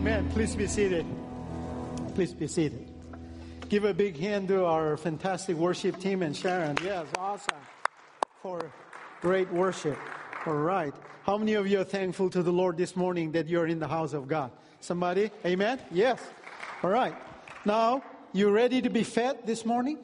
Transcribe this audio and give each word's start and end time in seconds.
Amen. 0.00 0.30
Please 0.30 0.56
be 0.56 0.66
seated. 0.66 1.04
Please 2.14 2.32
be 2.32 2.46
seated. 2.46 2.90
Give 3.68 3.84
a 3.84 3.92
big 3.92 4.18
hand 4.18 4.48
to 4.48 4.64
our 4.64 4.96
fantastic 4.96 5.58
worship 5.58 6.00
team 6.00 6.22
and 6.22 6.34
Sharon. 6.34 6.78
Yes, 6.82 7.06
awesome. 7.18 7.58
For 8.40 8.72
great 9.20 9.52
worship. 9.52 9.98
All 10.46 10.54
right. 10.54 10.94
How 11.24 11.36
many 11.36 11.52
of 11.52 11.66
you 11.66 11.82
are 11.82 11.84
thankful 11.84 12.30
to 12.30 12.42
the 12.42 12.50
Lord 12.50 12.78
this 12.78 12.96
morning 12.96 13.32
that 13.32 13.46
you're 13.46 13.66
in 13.66 13.78
the 13.78 13.88
house 13.88 14.14
of 14.14 14.26
God? 14.26 14.52
Somebody? 14.80 15.30
Amen? 15.44 15.78
Yes. 15.90 16.18
All 16.82 16.88
right. 16.88 17.14
Now, 17.66 18.02
you 18.32 18.48
ready 18.48 18.80
to 18.80 18.88
be 18.88 19.02
fed 19.02 19.46
this 19.46 19.66
morning? 19.66 19.98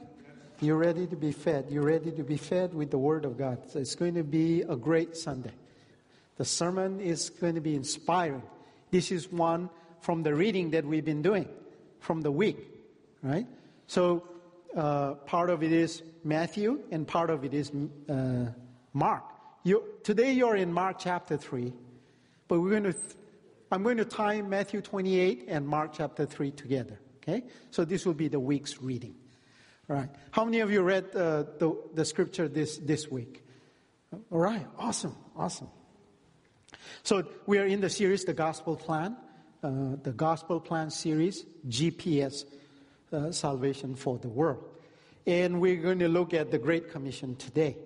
You're 0.60 0.76
ready 0.76 1.06
to 1.06 1.16
be 1.16 1.32
fed. 1.32 1.68
You're 1.70 1.86
ready 1.86 2.10
to 2.10 2.22
be 2.22 2.36
fed 2.36 2.74
with 2.74 2.90
the 2.90 2.98
Word 2.98 3.24
of 3.24 3.38
God. 3.38 3.70
So 3.70 3.78
it's 3.78 3.94
going 3.94 4.16
to 4.16 4.24
be 4.24 4.60
a 4.60 4.76
great 4.76 5.16
Sunday. 5.16 5.52
The 6.36 6.44
sermon 6.44 7.00
is 7.00 7.30
going 7.30 7.54
to 7.54 7.62
be 7.62 7.74
inspiring. 7.74 8.42
This 8.90 9.10
is 9.10 9.32
one 9.32 9.70
from 10.06 10.22
the 10.22 10.32
reading 10.32 10.70
that 10.70 10.84
we've 10.84 11.04
been 11.04 11.20
doing 11.20 11.48
from 11.98 12.20
the 12.20 12.30
week, 12.30 12.58
right? 13.24 13.44
So 13.88 14.22
uh, 14.76 15.14
part 15.14 15.50
of 15.50 15.64
it 15.64 15.72
is 15.72 16.00
Matthew 16.22 16.78
and 16.92 17.08
part 17.08 17.28
of 17.28 17.44
it 17.44 17.52
is 17.52 17.72
uh, 18.08 18.52
Mark. 18.92 19.24
You, 19.64 19.82
today 20.04 20.30
you're 20.30 20.54
in 20.54 20.72
Mark 20.72 21.00
chapter 21.00 21.36
3, 21.36 21.72
but 22.46 22.60
we're 22.60 22.70
going 22.70 22.84
to, 22.84 22.94
I'm 23.72 23.82
going 23.82 23.96
to 23.96 24.04
tie 24.04 24.42
Matthew 24.42 24.80
28 24.80 25.46
and 25.48 25.66
Mark 25.66 25.94
chapter 25.94 26.24
3 26.24 26.52
together. 26.52 27.00
Okay? 27.24 27.42
So 27.72 27.84
this 27.84 28.06
will 28.06 28.14
be 28.14 28.28
the 28.28 28.38
week's 28.38 28.80
reading. 28.80 29.16
All 29.90 29.96
right. 29.96 30.08
How 30.30 30.44
many 30.44 30.60
of 30.60 30.70
you 30.70 30.82
read 30.82 31.06
uh, 31.16 31.46
the, 31.58 31.76
the 31.94 32.04
scripture 32.04 32.46
this, 32.46 32.78
this 32.78 33.10
week? 33.10 33.42
All 34.30 34.38
right. 34.38 34.68
Awesome. 34.78 35.16
Awesome. 35.34 35.70
So 37.02 37.24
we 37.46 37.58
are 37.58 37.66
in 37.66 37.80
the 37.80 37.90
series, 37.90 38.24
The 38.24 38.34
Gospel 38.34 38.76
Plan, 38.76 39.16
uh, 39.66 39.96
the 40.00 40.12
Gospel 40.12 40.60
Plan 40.60 40.90
series, 40.90 41.44
GPS, 41.66 42.44
uh, 43.12 43.32
Salvation 43.32 43.96
for 43.96 44.16
the 44.16 44.28
World. 44.28 44.62
And 45.26 45.60
we're 45.60 45.82
going 45.82 45.98
to 45.98 46.08
look 46.08 46.34
at 46.34 46.52
the 46.52 46.58
Great 46.58 46.92
Commission 46.92 47.34
today 47.34 47.76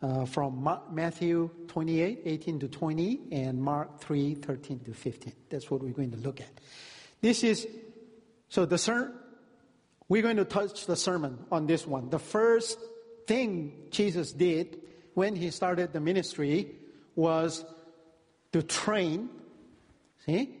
uh, 0.00 0.24
from 0.24 0.62
Ma- 0.62 0.80
Matthew 0.90 1.50
28, 1.68 2.22
18 2.24 2.60
to 2.60 2.68
20, 2.68 3.20
and 3.32 3.62
Mark 3.62 4.00
3, 4.00 4.34
13 4.36 4.78
to 4.80 4.94
15. 4.94 5.32
That's 5.50 5.70
what 5.70 5.82
we're 5.82 5.92
going 5.92 6.12
to 6.12 6.16
look 6.16 6.40
at. 6.40 6.48
This 7.20 7.44
is, 7.44 7.68
so 8.48 8.64
the 8.64 8.78
ser- 8.78 9.12
we're 10.08 10.22
going 10.22 10.38
to 10.38 10.46
touch 10.46 10.86
the 10.86 10.96
sermon 10.96 11.38
on 11.52 11.66
this 11.66 11.86
one. 11.86 12.08
The 12.08 12.18
first 12.18 12.78
thing 13.26 13.74
Jesus 13.90 14.32
did 14.32 14.80
when 15.12 15.36
he 15.36 15.50
started 15.50 15.92
the 15.92 16.00
ministry 16.00 16.76
was 17.14 17.62
to 18.52 18.62
train, 18.62 19.28
see, 20.24 20.60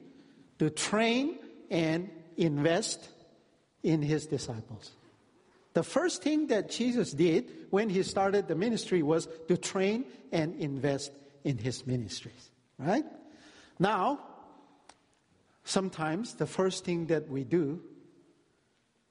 to 0.58 0.70
train 0.70 1.38
and 1.70 2.10
invest 2.36 3.08
in 3.82 4.02
his 4.02 4.26
disciples. 4.26 4.92
The 5.74 5.82
first 5.82 6.22
thing 6.22 6.46
that 6.48 6.70
Jesus 6.70 7.12
did 7.12 7.50
when 7.70 7.88
he 7.88 8.02
started 8.02 8.46
the 8.48 8.54
ministry 8.54 9.02
was 9.02 9.28
to 9.48 9.56
train 9.56 10.04
and 10.32 10.54
invest 10.60 11.12
in 11.42 11.58
his 11.58 11.86
ministries, 11.86 12.50
right? 12.78 13.04
Now, 13.78 14.20
sometimes 15.64 16.34
the 16.34 16.46
first 16.46 16.84
thing 16.84 17.06
that 17.06 17.28
we 17.28 17.44
do 17.44 17.82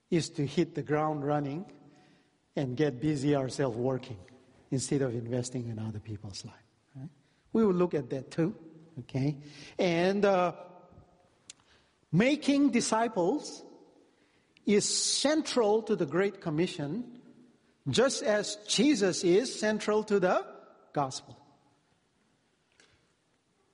is 0.10 0.30
to 0.30 0.46
hit 0.46 0.76
the 0.76 0.82
ground 0.82 1.26
running 1.26 1.66
and 2.56 2.78
get 2.78 3.02
busy 3.02 3.36
ourselves 3.36 3.76
working 3.76 4.18
instead 4.72 5.02
of 5.02 5.14
investing 5.14 5.68
in 5.68 5.80
other 5.80 6.00
people's 6.00 6.46
life. 6.46 6.56
Right? 6.96 7.10
We 7.52 7.66
will 7.66 7.74
look 7.74 7.94
at 7.94 8.10
that 8.12 8.32
too, 8.32 8.56
okay? 9.00 9.38
And 9.78 10.24
uh, 10.24 10.54
making 12.14 12.70
disciples 12.70 13.64
is 14.66 14.88
central 14.88 15.82
to 15.82 15.96
the 15.96 16.06
Great 16.06 16.40
Commission, 16.40 17.04
just 17.90 18.24
as 18.24 18.56
Jesus 18.68 19.26
is 19.26 19.60
central 19.60 20.04
to 20.06 20.20
the 20.20 20.46
gospel. 20.94 21.38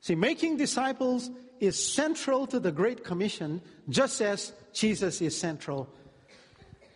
See, 0.02 0.16
making 0.16 0.58
disciples 0.58 1.30
is 1.60 1.78
central 1.78 2.48
to 2.48 2.60
the 2.60 2.72
Great 2.72 3.04
Commission, 3.04 3.62
just 3.90 4.22
as 4.22 4.54
Jesus 4.74 5.22
is 5.22 5.38
central 5.38 5.90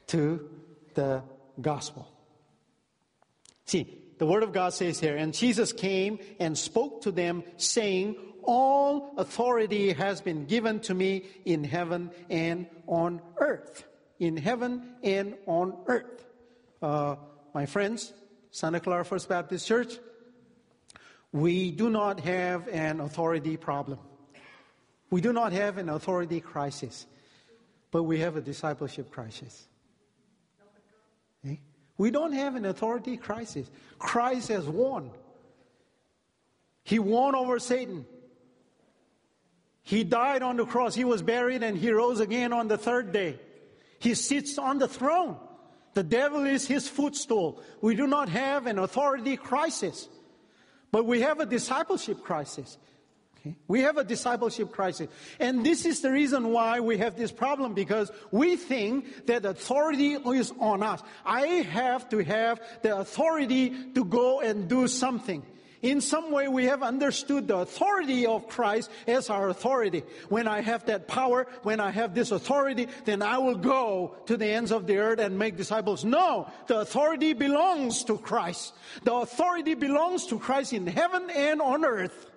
to 0.07 0.49
the 0.93 1.21
gospel. 1.59 2.07
See, 3.65 3.99
the 4.17 4.25
Word 4.25 4.43
of 4.43 4.53
God 4.53 4.73
says 4.73 4.99
here, 4.99 5.17
and 5.17 5.33
Jesus 5.33 5.73
came 5.73 6.19
and 6.39 6.57
spoke 6.57 7.01
to 7.01 7.11
them, 7.11 7.43
saying, 7.57 8.15
all 8.45 9.13
authority 9.17 9.93
has 9.93 10.21
been 10.21 10.45
given 10.45 10.79
to 10.81 10.93
me 10.93 11.25
in 11.45 11.63
heaven 11.63 12.11
and 12.29 12.67
on 12.87 13.21
earth. 13.37 13.85
In 14.19 14.37
heaven 14.37 14.95
and 15.03 15.35
on 15.45 15.77
earth. 15.87 16.25
Uh, 16.81 17.15
my 17.53 17.65
friends, 17.65 18.13
Santa 18.51 18.79
Clara 18.79 19.05
First 19.05 19.29
Baptist 19.29 19.67
Church, 19.67 19.97
we 21.31 21.71
do 21.71 21.89
not 21.89 22.19
have 22.19 22.67
an 22.67 22.99
authority 22.99 23.57
problem. 23.57 23.99
We 25.09 25.21
do 25.21 25.33
not 25.33 25.51
have 25.51 25.77
an 25.77 25.89
authority 25.89 26.39
crisis, 26.39 27.05
but 27.91 28.03
we 28.03 28.19
have 28.19 28.35
a 28.35 28.41
discipleship 28.41 29.11
crisis. 29.11 29.67
Okay? 31.45 31.59
We 31.97 32.11
don't 32.11 32.33
have 32.33 32.55
an 32.55 32.65
authority 32.65 33.17
crisis. 33.17 33.69
Christ 33.99 34.49
has 34.49 34.65
won. 34.65 35.11
He 36.83 36.99
won 36.99 37.35
over 37.35 37.59
Satan. 37.59 38.05
He 39.83 40.05
died 40.05 40.41
on 40.41 40.57
the 40.57 40.65
cross. 40.65 40.95
He 40.95 41.03
was 41.03 41.21
buried 41.21 41.61
and 41.61 41.77
he 41.77 41.91
rose 41.91 42.21
again 42.21 42.53
on 42.53 42.69
the 42.69 42.77
third 42.77 43.11
day. 43.11 43.39
He 43.99 44.15
sits 44.15 44.57
on 44.57 44.79
the 44.79 44.87
throne. 44.87 45.37
The 45.93 46.03
devil 46.03 46.45
is 46.45 46.65
his 46.65 46.87
footstool. 46.87 47.61
We 47.81 47.95
do 47.95 48.07
not 48.07 48.29
have 48.29 48.65
an 48.65 48.79
authority 48.79 49.37
crisis, 49.37 50.07
but 50.91 51.05
we 51.05 51.21
have 51.21 51.39
a 51.39 51.45
discipleship 51.45 52.23
crisis. 52.23 52.77
Okay? 53.39 53.55
We 53.67 53.81
have 53.81 53.97
a 53.97 54.03
discipleship 54.03 54.71
crisis. 54.71 55.09
And 55.39 55.65
this 55.65 55.85
is 55.85 56.01
the 56.01 56.11
reason 56.11 56.51
why 56.51 56.79
we 56.79 56.97
have 56.97 57.17
this 57.17 57.31
problem 57.31 57.73
because 57.73 58.09
we 58.31 58.55
think 58.55 59.27
that 59.27 59.45
authority 59.45 60.13
is 60.13 60.51
on 60.59 60.81
us. 60.81 61.03
I 61.25 61.47
have 61.47 62.09
to 62.09 62.23
have 62.23 62.61
the 62.81 62.97
authority 62.97 63.91
to 63.93 64.05
go 64.05 64.39
and 64.39 64.67
do 64.67 64.87
something 64.87 65.45
in 65.83 66.01
some 66.01 66.31
way 66.31 66.47
we 66.47 66.65
have 66.65 66.81
understood 66.81 67.47
the 67.47 67.57
authority 67.57 68.25
of 68.25 68.47
Christ 68.47 68.89
as 69.05 69.29
our 69.29 69.49
authority. 69.49 70.03
When 70.29 70.47
I 70.47 70.61
have 70.61 70.85
that 70.85 71.07
power, 71.07 71.45
when 71.61 71.79
I 71.79 71.91
have 71.91 72.15
this 72.15 72.31
authority, 72.31 72.87
then 73.05 73.21
I 73.21 73.37
will 73.37 73.57
go 73.57 74.15
to 74.25 74.37
the 74.37 74.47
ends 74.47 74.71
of 74.71 74.87
the 74.87 74.97
earth 74.97 75.19
and 75.19 75.37
make 75.37 75.57
disciples. 75.57 76.03
No, 76.03 76.49
the 76.67 76.79
authority 76.79 77.33
belongs 77.33 78.05
to 78.05 78.17
Christ. 78.17 78.73
The 79.03 79.13
authority 79.13 79.75
belongs 79.75 80.25
to 80.27 80.39
Christ 80.39 80.73
in 80.73 80.87
heaven 80.87 81.29
and 81.29 81.61
on 81.61 81.85
earth. 81.85 82.27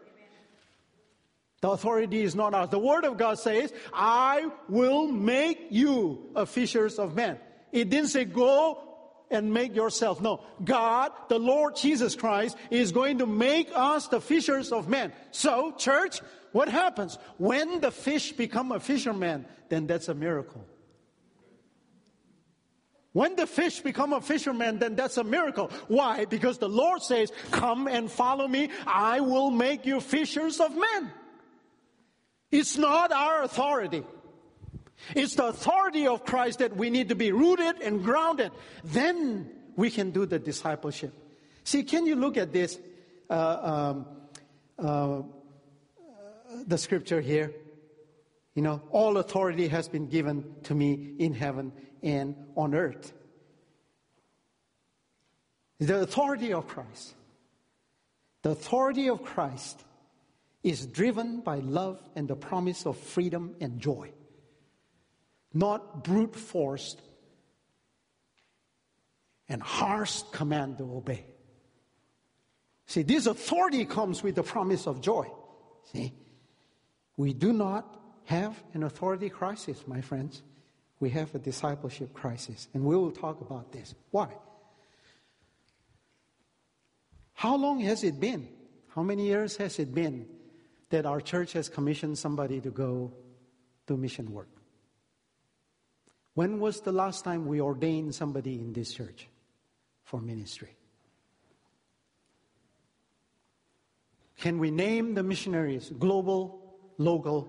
The 1.62 1.70
authority 1.70 2.22
is 2.22 2.34
not 2.34 2.52
ours. 2.52 2.68
The 2.68 2.78
Word 2.78 3.04
of 3.04 3.16
God 3.16 3.38
says, 3.38 3.72
I 3.92 4.50
will 4.68 5.06
make 5.06 5.68
you 5.70 6.30
a 6.34 6.44
fishers 6.46 6.98
of 6.98 7.14
men. 7.14 7.38
It 7.72 7.90
didn't 7.90 8.08
say 8.08 8.24
go 8.24 8.85
and 9.30 9.52
make 9.52 9.74
yourself. 9.74 10.20
No, 10.20 10.42
God, 10.64 11.12
the 11.28 11.38
Lord 11.38 11.76
Jesus 11.76 12.14
Christ, 12.14 12.56
is 12.70 12.92
going 12.92 13.18
to 13.18 13.26
make 13.26 13.70
us 13.74 14.08
the 14.08 14.20
fishers 14.20 14.72
of 14.72 14.88
men. 14.88 15.12
So, 15.30 15.72
church, 15.72 16.20
what 16.52 16.68
happens? 16.68 17.18
When 17.38 17.80
the 17.80 17.90
fish 17.90 18.32
become 18.32 18.72
a 18.72 18.80
fisherman, 18.80 19.46
then 19.68 19.86
that's 19.86 20.08
a 20.08 20.14
miracle. 20.14 20.64
When 23.12 23.34
the 23.34 23.46
fish 23.46 23.80
become 23.80 24.12
a 24.12 24.20
fisherman, 24.20 24.78
then 24.78 24.94
that's 24.94 25.16
a 25.16 25.24
miracle. 25.24 25.70
Why? 25.88 26.26
Because 26.26 26.58
the 26.58 26.68
Lord 26.68 27.02
says, 27.02 27.32
come 27.50 27.88
and 27.88 28.10
follow 28.10 28.46
me. 28.46 28.68
I 28.86 29.20
will 29.20 29.50
make 29.50 29.86
you 29.86 30.00
fishers 30.00 30.60
of 30.60 30.76
men. 30.76 31.10
It's 32.50 32.76
not 32.76 33.12
our 33.12 33.42
authority. 33.42 34.04
It's 35.14 35.34
the 35.34 35.46
authority 35.46 36.06
of 36.06 36.24
Christ 36.24 36.58
that 36.60 36.76
we 36.76 36.90
need 36.90 37.10
to 37.10 37.14
be 37.14 37.32
rooted 37.32 37.80
and 37.82 38.02
grounded. 38.02 38.52
Then 38.84 39.50
we 39.76 39.90
can 39.90 40.10
do 40.10 40.26
the 40.26 40.38
discipleship. 40.38 41.12
See, 41.64 41.82
can 41.82 42.06
you 42.06 42.16
look 42.16 42.36
at 42.36 42.52
this, 42.52 42.78
uh, 43.28 43.94
um, 43.94 44.06
uh, 44.78 45.22
the 46.66 46.78
scripture 46.78 47.20
here? 47.20 47.52
You 48.54 48.62
know, 48.62 48.82
all 48.90 49.18
authority 49.18 49.68
has 49.68 49.88
been 49.88 50.08
given 50.08 50.56
to 50.64 50.74
me 50.74 51.14
in 51.18 51.34
heaven 51.34 51.72
and 52.02 52.34
on 52.56 52.74
earth. 52.74 53.12
The 55.78 56.00
authority 56.00 56.54
of 56.54 56.66
Christ. 56.66 57.14
The 58.42 58.50
authority 58.50 59.10
of 59.10 59.22
Christ 59.24 59.84
is 60.62 60.86
driven 60.86 61.40
by 61.40 61.58
love 61.58 62.00
and 62.14 62.26
the 62.26 62.34
promise 62.34 62.86
of 62.86 62.96
freedom 62.96 63.54
and 63.60 63.78
joy 63.78 64.10
not 65.58 66.04
brute 66.04 66.36
forced 66.36 67.00
and 69.48 69.62
harsh 69.62 70.22
command 70.32 70.78
to 70.78 70.84
obey. 70.84 71.24
See, 72.86 73.02
this 73.02 73.26
authority 73.26 73.84
comes 73.84 74.22
with 74.22 74.34
the 74.34 74.42
promise 74.42 74.86
of 74.86 75.00
joy. 75.00 75.30
See, 75.92 76.12
we 77.16 77.32
do 77.32 77.52
not 77.52 78.00
have 78.24 78.62
an 78.74 78.82
authority 78.82 79.28
crisis, 79.28 79.82
my 79.86 80.00
friends. 80.00 80.42
We 81.00 81.10
have 81.10 81.34
a 81.34 81.38
discipleship 81.38 82.12
crisis, 82.12 82.68
and 82.74 82.84
we 82.84 82.96
will 82.96 83.12
talk 83.12 83.40
about 83.40 83.72
this. 83.72 83.94
Why? 84.10 84.28
How 87.34 87.56
long 87.56 87.80
has 87.80 88.02
it 88.02 88.18
been? 88.18 88.48
How 88.88 89.02
many 89.02 89.26
years 89.26 89.56
has 89.56 89.78
it 89.78 89.94
been 89.94 90.26
that 90.90 91.04
our 91.06 91.20
church 91.20 91.52
has 91.52 91.68
commissioned 91.68 92.18
somebody 92.18 92.60
to 92.60 92.70
go 92.70 93.12
do 93.86 93.96
mission 93.96 94.32
work? 94.32 94.55
When 96.36 96.60
was 96.60 96.82
the 96.82 96.92
last 96.92 97.24
time 97.24 97.46
we 97.46 97.62
ordained 97.62 98.14
somebody 98.14 98.56
in 98.56 98.74
this 98.74 98.92
church 98.92 99.26
for 100.04 100.20
ministry? 100.20 100.76
Can 104.36 104.58
we 104.58 104.70
name 104.70 105.14
the 105.14 105.22
missionaries, 105.22 105.90
global, 105.98 106.60
local, 106.98 107.48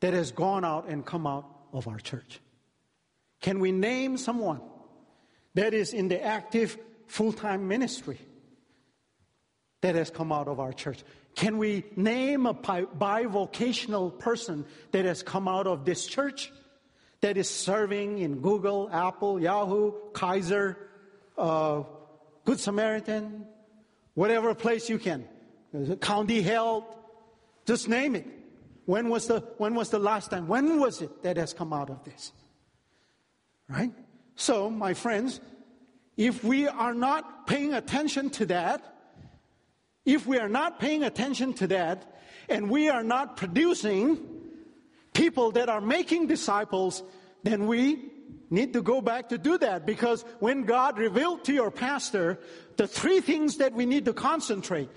that 0.00 0.12
has 0.12 0.32
gone 0.32 0.64
out 0.64 0.88
and 0.88 1.06
come 1.06 1.24
out 1.24 1.46
of 1.72 1.86
our 1.86 1.98
church? 1.98 2.40
Can 3.40 3.60
we 3.60 3.70
name 3.70 4.16
someone 4.16 4.60
that 5.54 5.72
is 5.72 5.92
in 5.92 6.08
the 6.08 6.20
active 6.20 6.76
full 7.06 7.32
time 7.32 7.68
ministry 7.68 8.18
that 9.82 9.94
has 9.94 10.10
come 10.10 10.32
out 10.32 10.48
of 10.48 10.58
our 10.58 10.72
church? 10.72 11.04
Can 11.36 11.58
we 11.58 11.84
name 11.94 12.46
a 12.46 12.54
bivocational 12.54 14.18
person 14.18 14.66
that 14.90 15.04
has 15.04 15.22
come 15.22 15.46
out 15.46 15.68
of 15.68 15.84
this 15.84 16.08
church 16.08 16.50
that 17.20 17.36
is 17.36 17.48
serving 17.48 18.18
in 18.18 18.40
Google, 18.40 18.88
Apple, 18.92 19.40
Yahoo, 19.40 19.92
Kaiser, 20.12 20.76
uh, 21.36 21.82
Good 22.44 22.58
Samaritan, 22.58 23.46
whatever 24.14 24.54
place 24.54 24.88
you 24.88 24.98
can? 24.98 25.26
county 26.00 26.42
health, 26.42 26.84
just 27.64 27.88
name 27.88 28.16
it. 28.16 28.26
When 28.86 29.08
was 29.08 29.28
the 29.28 29.40
when 29.58 29.74
was 29.74 29.90
the 29.90 30.00
last 30.00 30.30
time? 30.30 30.48
When 30.48 30.80
was 30.80 31.00
it 31.00 31.22
that 31.22 31.36
has 31.36 31.52
come 31.52 31.72
out 31.72 31.90
of 31.90 32.02
this? 32.04 32.32
Right? 33.68 33.92
So, 34.34 34.68
my 34.68 34.94
friends, 34.94 35.40
if 36.16 36.42
we 36.42 36.66
are 36.66 36.94
not 36.94 37.46
paying 37.46 37.72
attention 37.72 38.30
to 38.30 38.46
that, 38.46 38.82
if 40.04 40.26
we 40.26 40.38
are 40.38 40.48
not 40.48 40.80
paying 40.80 41.04
attention 41.04 41.52
to 41.54 41.68
that, 41.68 42.20
and 42.48 42.68
we 42.68 42.88
are 42.88 43.04
not 43.04 43.36
producing 43.36 44.39
people 45.20 45.50
that 45.50 45.68
are 45.68 45.82
making 45.82 46.26
disciples, 46.26 47.02
then 47.42 47.66
we 47.66 48.10
need 48.48 48.72
to 48.72 48.80
go 48.80 49.02
back 49.02 49.28
to 49.28 49.36
do 49.36 49.58
that 49.58 49.84
because 49.84 50.24
when 50.38 50.64
God 50.64 50.98
revealed 50.98 51.44
to 51.44 51.52
your 51.52 51.70
pastor 51.70 52.38
the 52.78 52.86
three 52.86 53.20
things 53.20 53.58
that 53.58 53.74
we 53.74 53.84
need 53.84 54.06
to 54.06 54.14
concentrate 54.14 54.88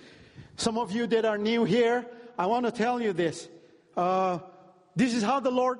some 0.55 0.77
of 0.77 0.93
you 0.93 1.07
that 1.07 1.25
are 1.25 1.37
new 1.37 1.65
here, 1.65 2.05
I 2.37 2.45
want 2.45 2.65
to 2.65 2.71
tell 2.71 3.01
you 3.01 3.11
this. 3.11 3.49
Uh, 3.97 4.39
this 4.95 5.13
is 5.13 5.23
how 5.23 5.41
the 5.41 5.51
Lord 5.51 5.79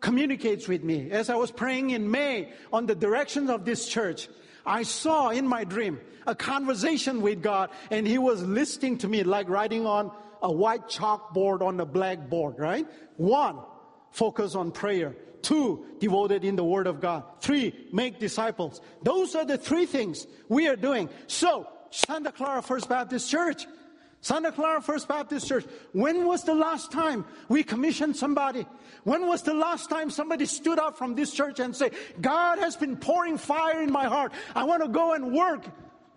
communicates 0.00 0.68
with 0.68 0.84
me. 0.84 1.10
As 1.10 1.30
I 1.30 1.36
was 1.36 1.50
praying 1.50 1.90
in 1.90 2.10
May 2.10 2.52
on 2.70 2.84
the 2.84 2.94
directions 2.94 3.48
of 3.48 3.64
this 3.64 3.88
church, 3.88 4.28
I 4.66 4.82
saw 4.82 5.30
in 5.30 5.46
my 5.46 5.64
dream 5.64 5.98
a 6.26 6.34
conversation 6.34 7.22
with 7.22 7.42
God, 7.42 7.70
and 7.90 8.06
He 8.06 8.18
was 8.18 8.42
listening 8.42 8.98
to 8.98 9.08
me 9.08 9.22
like 9.22 9.48
writing 9.48 9.86
on 9.86 10.12
a 10.42 10.52
white 10.52 10.88
chalkboard 10.88 11.62
on 11.62 11.80
a 11.80 11.86
blackboard, 11.86 12.58
right? 12.58 12.86
One, 13.16 13.58
focus 14.10 14.54
on 14.54 14.72
prayer. 14.72 15.16
Two, 15.42 15.86
devoted 16.00 16.44
in 16.44 16.56
the 16.56 16.64
Word 16.64 16.86
of 16.86 17.00
God. 17.00 17.22
Three, 17.40 17.72
make 17.92 18.18
disciples. 18.18 18.80
Those 19.02 19.34
are 19.34 19.44
the 19.44 19.56
three 19.56 19.86
things 19.86 20.26
we 20.48 20.68
are 20.68 20.76
doing. 20.76 21.08
So, 21.26 21.66
Santa 21.90 22.32
Clara 22.32 22.60
First 22.60 22.88
Baptist 22.88 23.30
Church, 23.30 23.66
Santa 24.20 24.50
Clara 24.50 24.82
First 24.82 25.06
Baptist 25.06 25.46
Church, 25.46 25.64
when 25.92 26.26
was 26.26 26.42
the 26.42 26.54
last 26.54 26.90
time 26.90 27.24
we 27.48 27.62
commissioned 27.62 28.16
somebody? 28.16 28.66
When 29.04 29.26
was 29.26 29.42
the 29.42 29.54
last 29.54 29.88
time 29.88 30.10
somebody 30.10 30.44
stood 30.46 30.78
up 30.78 30.98
from 30.98 31.14
this 31.14 31.32
church 31.32 31.60
and 31.60 31.74
said, 31.74 31.94
God 32.20 32.58
has 32.58 32.76
been 32.76 32.96
pouring 32.96 33.38
fire 33.38 33.80
in 33.80 33.92
my 33.92 34.06
heart. 34.06 34.32
I 34.56 34.64
want 34.64 34.82
to 34.82 34.88
go 34.88 35.14
and 35.14 35.32
work 35.32 35.64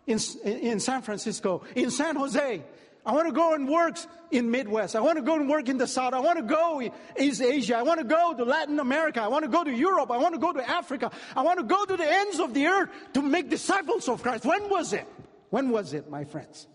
in, 0.08 0.20
in 0.44 0.80
San 0.80 1.04
Francisco, 1.04 1.64
in 1.76 1.92
San 1.92 2.16
Jose. 2.16 2.64
I 3.06 3.14
want 3.14 3.28
to 3.28 3.34
go 3.34 3.54
and 3.56 3.68
work 3.68 3.98
in 4.30 4.52
Midwest. 4.52 4.96
I 4.96 5.02
want 5.02 5.18
to 5.18 5.24
go 5.24 5.36
and 5.36 5.50
work 5.50 5.70
in 5.70 5.78
the 5.78 5.88
South. 5.88 6.14
I 6.14 6.20
want 6.20 6.38
to 6.38 6.44
go 6.44 6.80
in 6.80 6.92
East 7.20 7.42
Asia. 7.42 7.78
I 7.78 7.82
want 7.82 8.00
to 8.00 8.06
go 8.06 8.34
to 8.34 8.44
Latin 8.44 8.80
America. 8.80 9.22
I 9.22 9.28
want 9.28 9.44
to 9.44 9.50
go 9.50 9.64
to 9.64 9.72
Europe. 9.72 10.12
I 10.12 10.18
want 10.18 10.36
to 10.36 10.40
go 10.40 10.54
to 10.54 10.70
Africa. 10.70 11.12
I 11.36 11.42
want 11.42 11.60
to 11.60 11.66
go 11.66 11.84
to 11.84 11.98
the 11.98 12.08
ends 12.08 12.40
of 12.40 12.54
the 12.54 12.68
earth 12.68 12.90
to 13.14 13.22
make 13.22 13.50
disciples 13.50 14.08
of 14.08 14.22
Christ. 14.22 14.46
When 14.46 14.70
was 14.70 14.94
it? 14.94 15.08
When 15.50 15.70
was 15.70 15.94
it, 15.94 16.10
my 16.10 16.26
friends? 16.26 16.68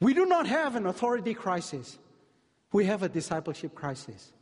We 0.00 0.12
do 0.12 0.26
not 0.26 0.46
have 0.46 0.76
an 0.76 0.86
authority 0.86 1.34
crisis. 1.34 1.98
We 2.72 2.86
have 2.86 3.02
a 3.02 3.08
discipleship 3.08 3.74
crisis. 3.74 4.32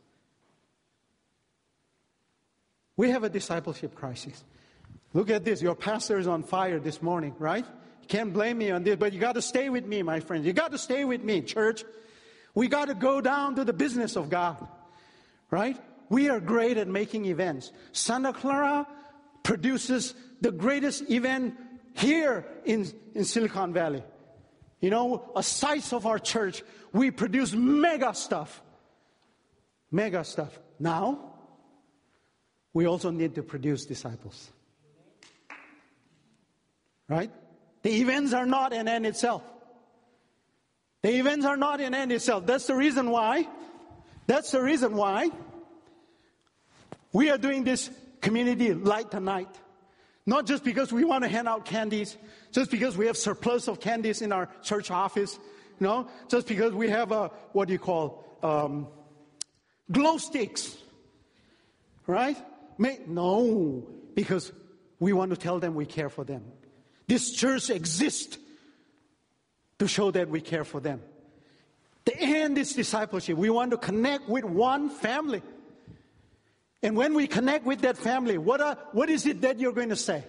We 2.97 3.11
have 3.11 3.23
a 3.23 3.29
discipleship 3.29 3.93
crisis. 3.93 4.43
Look 5.13 5.29
at 5.29 5.45
this. 5.45 5.61
Your 5.61 5.75
pastor 5.75 6.17
is 6.17 6.27
on 6.27 6.43
fire 6.43 6.79
this 6.79 7.01
morning, 7.01 7.35
right? 7.39 7.65
Can't 8.09 8.33
blame 8.33 8.57
me 8.57 8.71
on 8.71 8.83
this, 8.83 8.95
but 8.95 9.13
you 9.13 9.19
got 9.19 9.35
to 9.35 9.41
stay 9.41 9.69
with 9.69 9.85
me, 9.85 10.01
my 10.01 10.19
friends. 10.19 10.45
You 10.45 10.51
got 10.51 10.71
to 10.71 10.79
stay 10.79 11.05
with 11.05 11.23
me, 11.23 11.41
church. 11.41 11.85
We 12.55 12.67
got 12.67 12.85
to 12.85 12.95
go 12.95 13.21
down 13.21 13.55
to 13.55 13.63
the 13.63 13.71
business 13.71 14.15
of 14.15 14.31
God, 14.31 14.67
right? 15.51 15.77
We 16.09 16.27
are 16.27 16.39
great 16.39 16.77
at 16.77 16.87
making 16.87 17.25
events. 17.25 17.71
Santa 17.91 18.33
Clara 18.33 18.87
produces 19.43 20.15
the 20.41 20.51
greatest 20.51 21.07
event 21.11 21.55
here 21.93 22.47
in, 22.65 22.91
in 23.13 23.25
Silicon 23.25 23.73
Valley. 23.73 24.03
You 24.81 24.89
know, 24.89 25.31
a 25.35 25.43
size 25.43 25.93
of 25.93 26.07
our 26.07 26.17
church, 26.17 26.63
we 26.91 27.11
produce 27.11 27.53
mega 27.53 28.15
stuff. 28.15 28.59
Mega 29.91 30.23
stuff. 30.23 30.57
Now, 30.79 31.35
we 32.73 32.87
also 32.87 33.11
need 33.11 33.35
to 33.35 33.43
produce 33.43 33.85
disciples. 33.85 34.49
Right? 37.07 37.31
The 37.81 38.01
events 38.01 38.33
are 38.33 38.45
not 38.45 38.73
an 38.73 38.87
end 38.87 39.05
itself. 39.05 39.43
The 41.01 41.17
events 41.17 41.45
are 41.45 41.57
not 41.57 41.79
an 41.79 41.93
end 41.93 42.11
itself. 42.11 42.45
That's 42.45 42.67
the 42.67 42.75
reason 42.75 43.09
why. 43.09 43.47
That's 44.27 44.51
the 44.51 44.61
reason 44.61 44.95
why 44.95 45.31
we 47.11 47.29
are 47.29 47.37
doing 47.37 47.63
this 47.63 47.89
community 48.21 48.73
light 48.73 49.11
tonight. 49.11 49.49
Not 50.25 50.45
just 50.45 50.63
because 50.63 50.91
we 50.91 51.05
want 51.05 51.23
to 51.23 51.29
hand 51.29 51.47
out 51.47 51.65
candies, 51.65 52.17
just 52.51 52.69
because 52.69 52.95
we 52.95 53.07
have 53.07 53.17
surplus 53.17 53.67
of 53.67 53.79
candies 53.79 54.21
in 54.21 54.31
our 54.31 54.47
church 54.61 54.91
office, 54.91 55.39
you 55.79 55.87
know, 55.87 56.07
just 56.27 56.47
because 56.47 56.73
we 56.73 56.89
have 56.89 57.11
a, 57.11 57.29
what 57.53 57.67
do 57.67 57.73
you 57.73 57.79
call, 57.79 58.23
um, 58.43 58.87
glow 59.91 60.17
sticks, 60.17 60.77
right? 62.05 62.37
May, 62.77 62.99
no, 63.07 63.87
because 64.13 64.51
we 64.99 65.13
want 65.13 65.31
to 65.31 65.37
tell 65.37 65.59
them 65.59 65.73
we 65.73 65.85
care 65.85 66.09
for 66.09 66.23
them. 66.23 66.43
This 67.09 67.31
church 67.31 67.71
exists 67.71 68.37
to 69.79 69.87
show 69.87 70.11
that 70.11 70.29
we 70.29 70.41
care 70.41 70.63
for 70.63 70.79
them. 70.79 71.01
The 72.05 72.15
end 72.15 72.59
is 72.59 72.73
discipleship. 72.73 73.35
We 73.35 73.49
want 73.49 73.71
to 73.71 73.77
connect 73.77 74.29
with 74.29 74.43
one 74.43 74.91
family. 74.91 75.41
And 76.83 76.95
when 76.95 77.15
we 77.15 77.25
connect 77.25 77.65
with 77.65 77.81
that 77.81 77.97
family, 77.97 78.37
what, 78.37 78.61
are, 78.61 78.77
what 78.91 79.09
is 79.09 79.25
it 79.25 79.41
that 79.41 79.59
you're 79.59 79.73
going 79.73 79.89
to 79.89 79.95
say? 79.95 80.23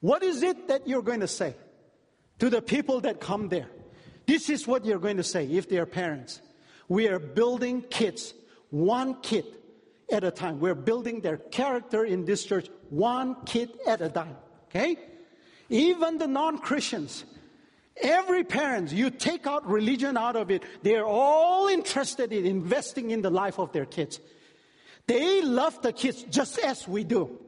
What 0.00 0.24
is 0.24 0.42
it 0.42 0.66
that 0.66 0.88
you're 0.88 1.02
going 1.02 1.20
to 1.20 1.28
say 1.28 1.54
to 2.40 2.50
the 2.50 2.60
people 2.60 3.02
that 3.02 3.20
come 3.20 3.48
there? 3.48 3.68
This 4.26 4.50
is 4.50 4.66
what 4.66 4.84
you're 4.84 4.98
going 4.98 5.18
to 5.18 5.22
say 5.22 5.46
if 5.46 5.68
they 5.68 5.78
are 5.78 5.86
parents. 5.86 6.40
We 6.88 7.06
are 7.06 7.20
building 7.20 7.82
kids, 7.82 8.34
one 8.70 9.20
kid 9.22 9.44
at 10.10 10.24
a 10.24 10.32
time. 10.32 10.58
We're 10.58 10.74
building 10.74 11.20
their 11.20 11.36
character 11.36 12.04
in 12.04 12.24
this 12.24 12.44
church, 12.44 12.68
one 12.88 13.36
kid 13.46 13.70
at 13.86 14.00
a 14.00 14.08
time. 14.08 14.36
Okay? 14.64 14.96
Even 15.70 16.18
the 16.18 16.26
non 16.26 16.58
Christians, 16.58 17.24
every 17.96 18.44
parent, 18.44 18.92
you 18.92 19.08
take 19.08 19.46
out 19.46 19.66
religion 19.66 20.16
out 20.16 20.36
of 20.36 20.50
it, 20.50 20.64
they're 20.82 21.06
all 21.06 21.68
interested 21.68 22.32
in 22.32 22.44
investing 22.44 23.10
in 23.10 23.22
the 23.22 23.30
life 23.30 23.58
of 23.58 23.72
their 23.72 23.86
kids. 23.86 24.20
They 25.06 25.42
love 25.42 25.80
the 25.80 25.92
kids 25.92 26.24
just 26.24 26.58
as 26.58 26.86
we 26.86 27.04
do. 27.04 27.38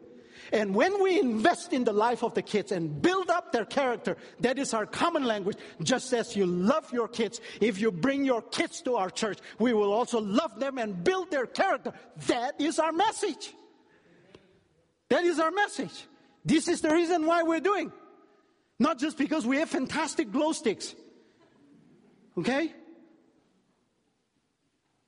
And 0.52 0.74
when 0.74 1.02
we 1.02 1.18
invest 1.18 1.72
in 1.72 1.84
the 1.84 1.92
life 1.92 2.22
of 2.22 2.34
the 2.34 2.42
kids 2.42 2.72
and 2.72 3.00
build 3.00 3.30
up 3.30 3.52
their 3.52 3.64
character, 3.64 4.16
that 4.40 4.58
is 4.58 4.74
our 4.74 4.84
common 4.84 5.24
language. 5.24 5.56
Just 5.82 6.12
as 6.12 6.36
you 6.36 6.44
love 6.44 6.92
your 6.92 7.08
kids, 7.08 7.40
if 7.60 7.80
you 7.80 7.90
bring 7.90 8.24
your 8.24 8.42
kids 8.42 8.82
to 8.82 8.96
our 8.96 9.08
church, 9.08 9.38
we 9.58 9.72
will 9.72 9.92
also 9.92 10.20
love 10.20 10.60
them 10.60 10.78
and 10.78 11.02
build 11.02 11.30
their 11.30 11.46
character. 11.46 11.92
That 12.26 12.60
is 12.60 12.78
our 12.78 12.92
message. 12.92 13.54
That 15.08 15.24
is 15.24 15.38
our 15.38 15.50
message. 15.50 16.06
This 16.44 16.68
is 16.68 16.80
the 16.82 16.90
reason 16.92 17.26
why 17.26 17.42
we're 17.42 17.60
doing. 17.60 17.92
Not 18.82 18.98
just 18.98 19.16
because 19.16 19.46
we 19.46 19.58
have 19.58 19.70
fantastic 19.70 20.32
glow 20.32 20.50
sticks. 20.50 20.96
Okay? 22.36 22.72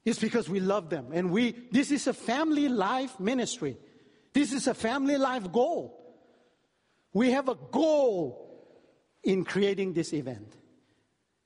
It's 0.04 0.20
because 0.20 0.48
we 0.48 0.60
love 0.60 0.90
them. 0.90 1.08
And 1.12 1.32
we, 1.32 1.56
this 1.72 1.90
is 1.90 2.06
a 2.06 2.12
family 2.12 2.68
life 2.68 3.18
ministry. 3.18 3.76
This 4.32 4.52
is 4.52 4.68
a 4.68 4.74
family 4.74 5.16
life 5.16 5.50
goal. 5.50 6.00
We 7.12 7.32
have 7.32 7.48
a 7.48 7.56
goal 7.72 8.48
in 9.24 9.44
creating 9.44 9.94
this 9.94 10.12
event. 10.12 10.54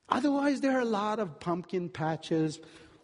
Otherwise, 0.07 0.61
there 0.61 0.77
are 0.77 0.81
a 0.81 0.85
lot 0.85 1.17
of 1.17 1.39
pumpkin 1.39 1.89
patches, 1.89 2.59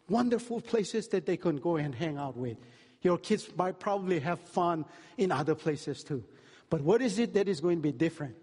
wonderful 0.08 0.62
places 0.62 1.08
that 1.08 1.26
they 1.26 1.38
can 1.38 1.58
go 1.58 1.78
and 1.78 1.96
hang 1.96 2.20
out 2.20 2.38
with. 2.38 2.58
Your 3.02 3.18
kids 3.18 3.50
might 3.58 3.80
probably 3.80 4.20
have 4.20 4.40
fun 4.40 4.86
in 5.18 5.32
other 5.32 5.56
places 5.56 6.04
too. 6.04 6.24
But 6.70 6.82
what 6.82 7.02
is 7.02 7.18
it 7.18 7.34
that 7.34 7.48
is 7.48 7.60
going 7.60 7.78
to 7.78 7.82
be 7.82 7.92
different? 7.92 8.36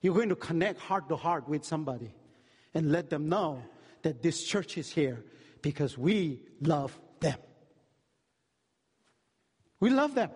You're 0.00 0.14
going 0.14 0.28
to 0.28 0.36
connect 0.36 0.80
heart 0.80 1.08
to 1.08 1.16
heart 1.16 1.48
with 1.48 1.64
somebody 1.64 2.14
and 2.74 2.92
let 2.92 3.10
them 3.10 3.28
know 3.28 3.62
that 4.02 4.22
this 4.22 4.44
church 4.44 4.78
is 4.78 4.90
here 4.90 5.24
because 5.62 5.98
we 5.98 6.40
love 6.60 6.98
them. 7.20 7.38
We 9.80 9.90
love 9.90 10.14
them. 10.14 10.30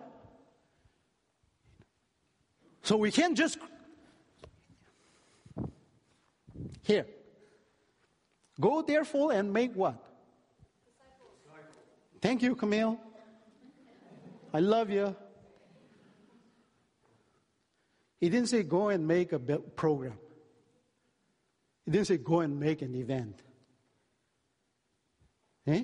So 2.81 2.97
we 2.97 3.11
can't 3.11 3.37
just. 3.37 3.57
Here. 6.81 7.05
Go 8.59 8.81
therefore 8.81 9.31
and 9.31 9.51
make 9.51 9.73
what? 9.73 9.95
Thank 12.21 12.41
you, 12.41 12.55
Camille. 12.55 12.99
I 14.53 14.59
love 14.59 14.89
you. 14.89 15.15
He 18.23 18.29
didn't 18.29 18.47
say 18.47 18.63
go 18.63 18.87
and 18.87 19.05
make 19.05 19.33
a 19.33 19.37
program. 19.37 20.17
He 21.83 21.91
didn't 21.91 22.07
say 22.07 22.15
go 22.15 22.39
and 22.39 22.57
make 22.57 22.81
an 22.81 22.95
event. 22.95 23.41
Eh? 25.67 25.83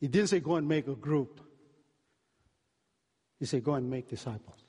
He 0.00 0.06
didn't 0.06 0.28
say 0.28 0.38
go 0.38 0.54
and 0.54 0.68
make 0.68 0.86
a 0.86 0.94
group. 0.94 1.40
He 3.40 3.46
said 3.46 3.64
go 3.64 3.74
and 3.74 3.90
make 3.90 4.06
disciples. 4.06 4.60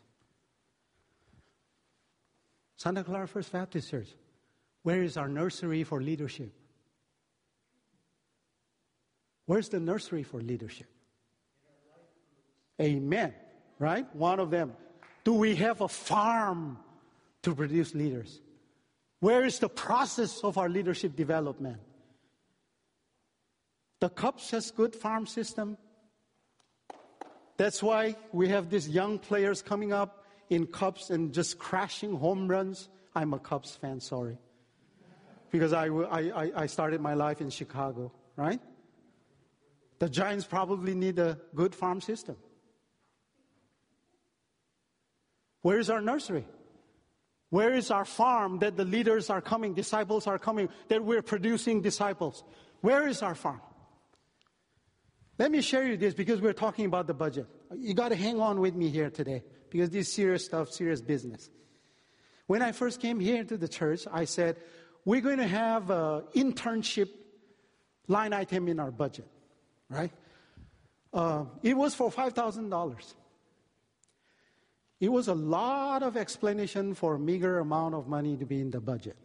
Santa 2.75 3.03
Clara 3.03 3.27
First 3.27 3.51
Baptist 3.51 3.91
Church, 3.91 4.09
where 4.81 5.03
is 5.03 5.17
our 5.17 5.27
nursery 5.27 5.83
for 5.83 6.01
leadership? 6.01 6.51
Where's 9.45 9.69
the 9.69 9.79
nursery 9.79 10.23
for 10.23 10.41
leadership? 10.41 10.87
Amen. 12.81 13.35
Right? 13.79 14.05
One 14.13 14.39
of 14.39 14.51
them. 14.51 14.73
Do 15.23 15.33
we 15.33 15.55
have 15.55 15.81
a 15.81 15.87
farm 15.87 16.77
to 17.43 17.55
produce 17.55 17.95
leaders? 17.95 18.41
Where 19.21 19.45
is 19.45 19.59
the 19.59 19.69
process 19.69 20.41
of 20.43 20.57
our 20.57 20.69
leadership 20.69 21.15
development? 21.15 21.77
The 23.99 24.09
Cubs 24.09 24.51
has 24.51 24.71
good 24.71 24.95
farm 24.95 25.25
system. 25.25 25.77
That's 27.57 27.83
why 27.83 28.15
we 28.31 28.49
have 28.49 28.69
these 28.69 28.87
young 28.87 29.19
players 29.19 29.61
coming 29.61 29.91
up 29.91 30.25
in 30.49 30.67
Cubs 30.67 31.09
and 31.09 31.33
just 31.33 31.59
crashing 31.59 32.15
home 32.15 32.47
runs. 32.47 32.87
I'm 33.13 33.33
a 33.33 33.39
Cubs 33.39 33.75
fan, 33.75 33.99
sorry. 33.99 34.37
Because 35.51 35.73
I, 35.73 35.87
I, 35.87 36.51
I 36.55 36.65
started 36.67 37.01
my 37.01 37.15
life 37.15 37.41
in 37.41 37.49
Chicago, 37.49 38.11
right? 38.37 38.61
The 39.99 40.07
Giants 40.07 40.45
probably 40.45 40.95
need 40.95 41.19
a 41.19 41.37
good 41.53 41.75
farm 41.75 41.99
system. 41.99 42.37
Where 45.61 45.79
is 45.79 45.89
our 45.89 46.01
nursery? 46.01 46.45
Where 47.49 47.73
is 47.73 47.89
our 47.89 48.05
farm 48.05 48.59
that 48.59 48.77
the 48.77 48.85
leaders 48.85 49.29
are 49.29 49.41
coming, 49.41 49.73
disciples 49.73 50.27
are 50.27 50.37
coming, 50.37 50.69
that 50.87 51.03
we're 51.03 51.21
producing 51.21 51.81
disciples? 51.81 52.43
Where 52.81 53.07
is 53.07 53.21
our 53.21 53.35
farm? 53.35 53.61
Let 55.37 55.51
me 55.51 55.61
share 55.61 55.87
you 55.87 55.97
this 55.97 56.13
because 56.13 56.41
we're 56.41 56.53
talking 56.53 56.85
about 56.85 57.07
the 57.07 57.13
budget. 57.13 57.47
You 57.75 57.93
got 57.93 58.09
to 58.09 58.15
hang 58.15 58.39
on 58.39 58.59
with 58.59 58.75
me 58.75 58.89
here 58.89 59.09
today 59.09 59.43
because 59.69 59.89
this 59.89 60.07
is 60.07 60.13
serious 60.13 60.45
stuff, 60.45 60.69
serious 60.69 61.01
business. 61.01 61.49
When 62.45 62.61
I 62.61 62.71
first 62.71 62.99
came 62.99 63.19
here 63.19 63.43
to 63.43 63.57
the 63.57 63.67
church, 63.67 64.05
I 64.11 64.25
said, 64.25 64.57
we're 65.05 65.21
going 65.21 65.37
to 65.37 65.47
have 65.47 65.89
an 65.89 66.23
internship 66.35 67.09
line 68.07 68.33
item 68.33 68.67
in 68.67 68.79
our 68.79 68.91
budget, 68.91 69.27
right? 69.89 70.11
Uh, 71.13 71.45
it 71.63 71.75
was 71.75 71.95
for 71.95 72.11
$5,000. 72.11 73.13
It 74.99 75.09
was 75.09 75.27
a 75.27 75.33
lot 75.33 76.03
of 76.03 76.17
explanation 76.17 76.93
for 76.93 77.15
a 77.15 77.19
meager 77.19 77.59
amount 77.59 77.95
of 77.95 78.07
money 78.07 78.35
to 78.35 78.45
be 78.45 78.59
in 78.59 78.69
the 78.69 78.81
budget. 78.81 79.15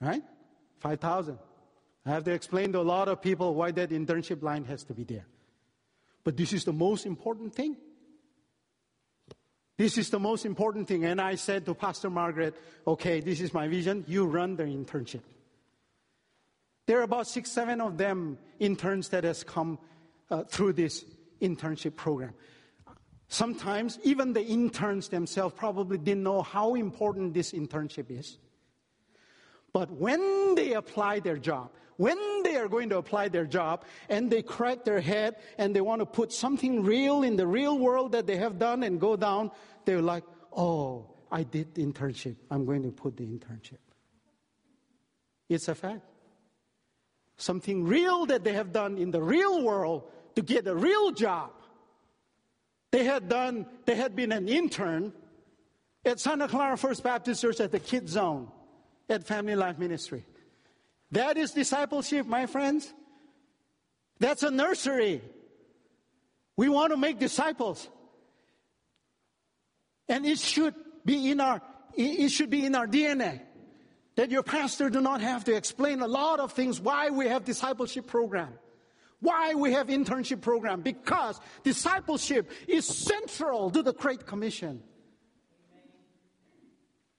Right? 0.00 0.22
5,000. 0.80 1.38
I 2.04 2.10
have 2.10 2.24
to 2.24 2.32
explain 2.32 2.72
to 2.72 2.80
a 2.80 2.82
lot 2.82 3.08
of 3.08 3.22
people 3.22 3.54
why 3.54 3.70
that 3.72 3.90
internship 3.90 4.42
line 4.42 4.64
has 4.64 4.84
to 4.84 4.94
be 4.94 5.04
there. 5.04 5.26
But 6.24 6.36
this 6.36 6.52
is 6.52 6.64
the 6.64 6.72
most 6.72 7.06
important 7.06 7.54
thing. 7.54 7.76
This 9.76 9.96
is 9.96 10.10
the 10.10 10.18
most 10.18 10.44
important 10.44 10.88
thing. 10.88 11.04
And 11.04 11.20
I 11.20 11.36
said 11.36 11.64
to 11.66 11.74
Pastor 11.74 12.10
Margaret, 12.10 12.54
okay, 12.86 13.20
this 13.20 13.40
is 13.40 13.54
my 13.54 13.68
vision. 13.68 14.04
You 14.06 14.26
run 14.26 14.56
the 14.56 14.64
internship. 14.64 15.22
There 16.86 16.98
are 16.98 17.04
about 17.04 17.26
six, 17.26 17.50
seven 17.50 17.80
of 17.80 17.96
them 17.96 18.36
interns 18.58 19.08
that 19.10 19.24
has 19.24 19.42
come 19.44 19.78
uh, 20.30 20.44
through 20.44 20.74
this 20.74 21.04
internship 21.40 21.96
program. 21.96 22.34
Sometimes 23.28 23.98
even 24.02 24.32
the 24.32 24.44
interns 24.44 25.08
themselves 25.08 25.54
probably 25.56 25.98
didn't 25.98 26.24
know 26.24 26.42
how 26.42 26.74
important 26.74 27.32
this 27.32 27.52
internship 27.52 28.10
is. 28.10 28.38
But 29.72 29.90
when 29.92 30.56
they 30.56 30.72
apply 30.72 31.20
their 31.20 31.38
job, 31.38 31.70
when 31.96 32.42
they 32.42 32.56
are 32.56 32.66
going 32.66 32.88
to 32.88 32.96
apply 32.96 33.28
their 33.28 33.44
job 33.44 33.84
and 34.08 34.30
they 34.30 34.42
crack 34.42 34.84
their 34.84 35.00
head 35.00 35.36
and 35.58 35.76
they 35.76 35.80
want 35.80 36.00
to 36.00 36.06
put 36.06 36.32
something 36.32 36.82
real 36.82 37.22
in 37.22 37.36
the 37.36 37.46
real 37.46 37.78
world 37.78 38.12
that 38.12 38.26
they 38.26 38.36
have 38.36 38.58
done 38.58 38.82
and 38.82 39.00
go 39.00 39.16
down, 39.16 39.50
they're 39.84 40.02
like, 40.02 40.24
oh, 40.56 41.14
I 41.30 41.44
did 41.44 41.74
the 41.74 41.84
internship. 41.84 42.36
I'm 42.50 42.64
going 42.64 42.82
to 42.82 42.90
put 42.90 43.16
the 43.16 43.24
internship. 43.24 43.78
It's 45.48 45.68
a 45.68 45.74
fact. 45.74 46.02
Something 47.36 47.84
real 47.84 48.26
that 48.26 48.44
they 48.44 48.54
have 48.54 48.72
done 48.72 48.98
in 48.98 49.10
the 49.10 49.22
real 49.22 49.62
world 49.62 50.10
to 50.40 50.54
get 50.54 50.66
a 50.66 50.74
real 50.74 51.12
job. 51.12 51.50
They 52.90 53.04
had 53.04 53.28
done, 53.28 53.66
they 53.84 53.94
had 53.94 54.16
been 54.16 54.32
an 54.32 54.48
intern 54.48 55.12
at 56.04 56.18
Santa 56.18 56.48
Clara 56.48 56.76
First 56.76 57.02
Baptist 57.02 57.42
Church 57.42 57.60
at 57.60 57.70
the 57.70 57.78
Kids 57.78 58.12
Zone 58.12 58.48
at 59.08 59.24
Family 59.24 59.54
Life 59.54 59.78
Ministry. 59.78 60.24
That 61.12 61.36
is 61.36 61.52
discipleship, 61.52 62.26
my 62.26 62.46
friends. 62.46 62.92
That's 64.18 64.42
a 64.42 64.50
nursery. 64.50 65.22
We 66.56 66.68
want 66.68 66.92
to 66.92 66.96
make 66.96 67.18
disciples. 67.18 67.88
And 70.08 70.26
it 70.26 70.38
should 70.38 70.74
be 71.04 71.30
in 71.30 71.40
our, 71.40 71.62
it 71.94 72.30
should 72.30 72.50
be 72.50 72.64
in 72.64 72.74
our 72.74 72.86
DNA. 72.86 73.40
That 74.16 74.30
your 74.30 74.42
pastor 74.42 74.90
do 74.90 75.00
not 75.00 75.20
have 75.20 75.44
to 75.44 75.56
explain 75.56 76.00
a 76.00 76.08
lot 76.08 76.40
of 76.40 76.52
things 76.52 76.80
why 76.80 77.10
we 77.10 77.28
have 77.28 77.44
discipleship 77.44 78.06
program. 78.06 78.52
Why 79.20 79.54
we 79.54 79.72
have 79.72 79.88
internship 79.88 80.40
program? 80.40 80.80
Because 80.80 81.40
discipleship 81.62 82.50
is 82.66 82.86
central 82.86 83.70
to 83.70 83.82
the 83.82 83.92
Great 83.92 84.26
Commission. 84.26 84.82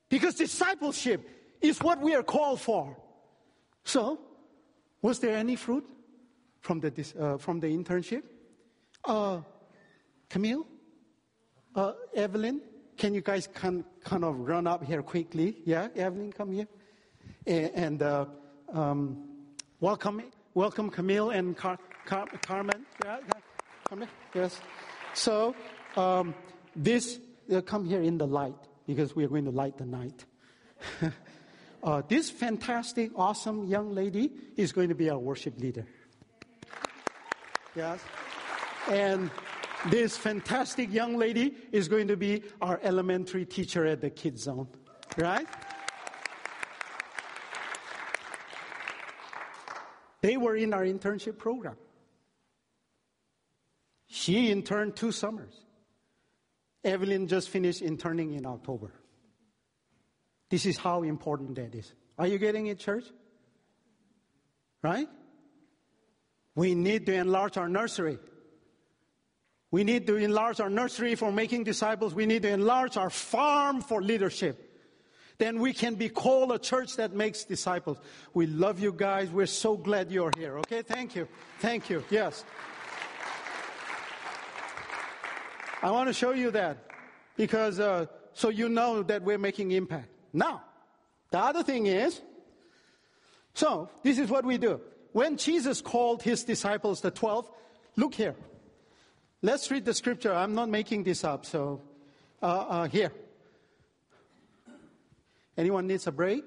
Because 0.10 0.36
discipleship 0.36 1.28
is 1.62 1.80
what 1.80 2.02
we 2.02 2.16
are 2.16 2.24
called 2.24 2.60
for. 2.60 2.98
So, 3.84 4.20
was 5.02 5.20
there 5.20 5.38
any 5.38 5.56
fruit 5.56 5.88
from 6.60 6.80
the, 6.80 7.14
uh, 7.20 7.38
from 7.38 7.60
the 7.60 7.68
internship? 7.68 8.24
Uh, 9.06 9.42
Camille? 10.30 10.66
Uh, 11.76 11.94
Evelyn? 12.16 12.62
Can 12.98 13.14
you 13.14 13.22
guys 13.22 13.48
kind, 13.48 13.84
kind 14.04 14.24
of 14.24 14.40
run 14.40 14.68
up 14.68 14.84
here 14.84 15.02
quickly? 15.02 15.58
Yeah, 15.66 15.88
Evelyn, 15.96 16.34
come 16.34 16.52
here. 16.52 16.68
And, 17.48 17.72
and 17.74 18.04
uh, 18.04 18.26
um, 18.74 19.28
welcome, 19.80 20.22
welcome 20.54 20.90
Camille 20.90 21.30
and 21.30 21.56
Car- 21.56 21.80
Car- 22.06 22.28
Carmen. 22.42 22.86
Yeah, 23.04 23.20
here. 23.90 24.08
Yes. 24.34 24.60
So, 25.14 25.56
um, 25.96 26.34
this, 26.76 27.20
uh, 27.54 27.62
come 27.62 27.86
here 27.86 28.02
in 28.02 28.18
the 28.18 28.28
light 28.28 28.56
because 28.88 29.16
we 29.16 29.26
are 29.26 29.28
going 29.28 29.46
to 29.46 29.52
light 29.52 29.78
the 29.78 29.86
night. 29.86 30.26
uh, 31.84 32.02
this 32.08 32.30
fantastic, 32.30 33.12
awesome 33.16 33.66
young 33.66 33.94
lady 33.94 34.32
is 34.56 34.72
going 34.72 34.90
to 34.90 34.96
be 34.96 35.10
our 35.10 35.20
worship 35.20 35.60
leader. 35.60 35.86
Yes. 37.76 38.00
And 38.90 39.30
this 39.90 40.18
fantastic 40.18 40.92
young 40.92 41.18
lady 41.18 41.56
is 41.72 41.88
going 41.88 42.08
to 42.08 42.18
be 42.18 42.44
our 42.62 42.80
elementary 42.84 43.46
teacher 43.46 43.86
at 43.86 44.02
the 44.02 44.10
kids 44.10 44.44
zone. 44.44 44.68
Right? 45.18 45.48
They 50.22 50.38
were 50.38 50.56
in 50.56 50.74
our 50.74 50.84
internship 50.84 51.38
program. 51.38 51.76
She 54.22 54.52
interned 54.52 54.96
two 54.96 55.12
summers. 55.12 55.52
Evelyn 56.84 57.28
just 57.28 57.50
finished 57.50 57.82
interning 57.82 58.34
in 58.34 58.46
October. 58.46 58.94
This 60.48 60.68
is 60.68 60.78
how 60.78 61.02
important 61.02 61.56
that 61.56 61.74
is. 61.74 61.92
Are 62.20 62.28
you 62.28 62.38
getting 62.38 62.68
it, 62.68 62.78
church? 62.78 63.06
Right? 64.84 65.08
We 66.54 66.76
need 66.76 67.08
to 67.08 67.14
enlarge 67.14 67.58
our 67.58 67.68
nursery. 67.68 68.20
We 69.72 69.84
need 69.84 70.06
to 70.06 70.18
enlarge 70.18 70.60
our 70.60 70.70
nursery 70.70 71.16
for 71.16 71.32
making 71.32 71.64
disciples. 71.64 72.14
We 72.14 72.28
need 72.28 72.44
to 72.44 72.50
enlarge 72.50 72.98
our 72.98 73.10
farm 73.10 73.82
for 73.82 74.04
leadership. 74.04 74.86
Then 75.40 75.60
we 75.60 75.74
can 75.74 75.96
be 75.96 76.10
called 76.10 76.52
a 76.52 76.60
church 76.60 76.98
that 76.98 77.12
makes 77.12 77.44
disciples. 77.44 77.98
We 78.36 78.46
love 78.46 78.80
you 78.80 78.94
guys. 78.94 79.32
We're 79.32 79.48
so 79.48 79.78
glad 79.78 80.12
you're 80.12 80.32
here. 80.38 80.60
Okay, 80.60 80.84
thank 80.84 81.16
you. 81.16 81.28
Thank 81.58 81.90
you. 81.90 82.04
Yes. 82.12 82.46
I 85.82 85.92
want 85.92 86.10
to 86.10 86.14
show 86.14 86.32
you 86.32 86.52
that 86.52 86.78
because 87.36 87.80
uh, 87.80 88.06
so 88.34 88.50
you 88.50 88.70
know 88.70 89.04
that 89.04 89.24
we're 89.24 89.40
making 89.40 89.72
impact. 89.72 90.10
Now, 90.32 90.64
the 91.32 91.40
other 91.40 91.64
thing 91.64 91.88
is, 91.88 92.22
so 93.54 93.90
this 94.04 94.20
is 94.20 94.30
what 94.30 94.46
we 94.46 94.58
do. 94.58 94.80
When 95.12 95.38
Jesus 95.38 95.82
called 95.82 96.24
his 96.24 96.44
disciples, 96.44 97.02
the 97.02 97.12
12, 97.12 97.50
look 97.98 98.14
here. 98.14 98.36
Let's 99.42 99.72
read 99.72 99.86
the 99.86 99.94
scripture. 99.94 100.34
I'm 100.34 100.54
not 100.54 100.70
making 100.70 101.04
this 101.04 101.24
up, 101.24 101.46
so 101.46 101.82
uh, 102.42 102.46
uh, 102.46 102.88
here. 102.88 103.12
Anyone 105.58 105.88
needs 105.88 106.08
a 106.08 106.12
break? 106.12 106.46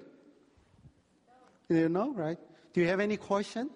No. 1.68 1.76
You 1.76 1.88
know, 1.88 2.12
right? 2.14 2.38
Do 2.72 2.80
you 2.80 2.86
have 2.86 3.00
any 3.00 3.16
question? 3.16 3.68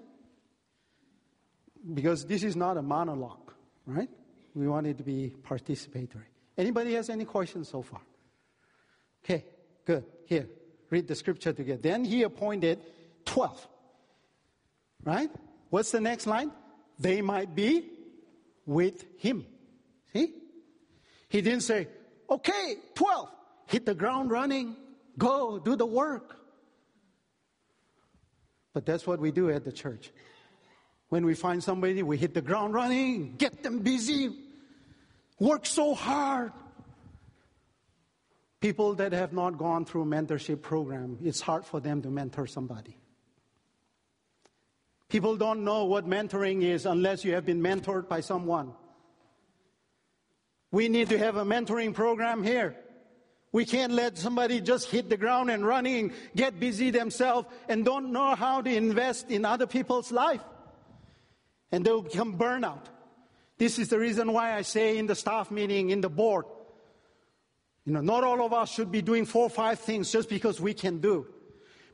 Because 1.95 2.25
this 2.25 2.43
is 2.43 2.57
not 2.57 2.77
a 2.77 2.83
monologue, 2.83 3.53
right? 3.87 4.09
We 4.59 4.67
want 4.67 4.89
it 4.89 4.99
to 4.99 5.05
be 5.05 5.33
participatory. 5.49 6.27
Anybody 6.57 6.95
has 6.95 7.11
any 7.11 7.25
questions 7.25 7.69
so 7.69 7.81
far? 7.81 8.01
Okay, 9.25 9.45
good. 9.85 10.05
Here, 10.27 10.49
read 10.91 11.07
the 11.07 11.15
scripture 11.15 11.53
together. 11.53 11.81
Then 11.81 12.05
he 12.05 12.25
appointed 12.25 12.81
12. 13.25 13.69
Right? 15.05 15.31
What's 15.71 15.93
the 15.93 16.01
next 16.01 16.27
line? 16.27 16.51
They 16.99 17.23
might 17.23 17.55
be 17.55 17.89
with 18.67 19.05
him. 19.19 19.47
See? 20.13 20.35
He 21.29 21.41
didn't 21.41 21.63
say, 21.63 21.87
okay, 22.29 22.75
12, 22.97 23.29
hit 23.67 23.87
the 23.87 23.95
ground 23.95 24.33
running, 24.33 24.75
go, 25.17 25.61
do 25.61 25.77
the 25.77 25.87
work. 25.87 26.37
But 28.75 28.85
that's 28.85 29.07
what 29.07 29.21
we 29.21 29.31
do 29.31 29.51
at 29.51 29.65
the 29.65 29.73
church. 29.73 30.11
When 31.11 31.25
we 31.25 31.35
find 31.35 31.63
somebody, 31.63 32.03
we 32.03 32.17
hit 32.17 32.35
the 32.35 32.43
ground 32.43 32.75
running, 32.75 33.37
get 33.37 33.63
them 33.63 33.79
busy, 33.79 34.48
work 35.39 35.67
so 35.67 35.95
hard. 35.95 36.53
People 38.61 38.95
that 38.95 39.13
have 39.13 39.33
not 39.33 39.57
gone 39.57 39.85
through 39.85 40.05
mentorship 40.05 40.63
program, 40.63 41.19
it's 41.23 41.41
hard 41.41 41.65
for 41.65 41.81
them 41.81 42.03
to 42.03 42.11
mentor 42.11 42.47
somebody. 42.47 42.97
People 45.09 45.37
don't 45.37 45.65
know 45.65 45.85
what 45.85 46.07
mentoring 46.07 46.63
is 46.63 46.85
unless 46.85 47.25
you 47.25 47.35
have 47.35 47.47
been 47.47 47.63
mentored 47.63 48.09
by 48.09 48.21
someone. 48.21 48.73
We 50.71 50.89
need 50.89 51.09
to 51.11 51.19
have 51.19 51.37
a 51.37 51.45
mentoring 51.45 51.95
program 51.95 52.43
here. 52.43 52.77
We 53.53 53.65
can't 53.65 53.93
let 53.93 54.19
somebody 54.19 54.61
just 54.61 54.91
hit 54.91 55.09
the 55.09 55.17
ground 55.17 55.51
and 55.51 55.67
running, 55.67 56.13
get 56.37 56.61
busy 56.61 56.91
themselves, 56.91 57.49
and 57.69 57.85
don't 57.85 58.13
know 58.13 58.35
how 58.35 58.61
to 58.61 58.75
invest 58.75 59.31
in 59.31 59.47
other 59.47 59.67
people's 59.67 60.13
life. 60.13 60.43
And 61.73 61.85
they'll 61.85 62.03
become 62.03 62.37
burnout. 62.37 62.85
This 63.59 63.79
is 63.79 63.89
the 63.89 63.99
reason 63.99 64.33
why 64.33 64.55
I 64.55 64.63
say 64.63 64.97
in 64.99 65.07
the 65.07 65.15
staff 65.15 65.51
meeting, 65.51 65.91
in 65.91 66.01
the 66.01 66.09
board, 66.09 66.47
you 67.85 67.93
know, 67.93 68.01
not 68.01 68.23
all 68.23 68.45
of 68.45 68.53
us 68.53 68.71
should 68.73 68.93
be 68.93 69.03
doing 69.03 69.25
four 69.25 69.45
or 69.45 69.51
five 69.51 69.81
things 69.81 70.13
just 70.13 70.29
because 70.29 70.61
we 70.61 70.75
can 70.75 70.99
do. 70.99 71.27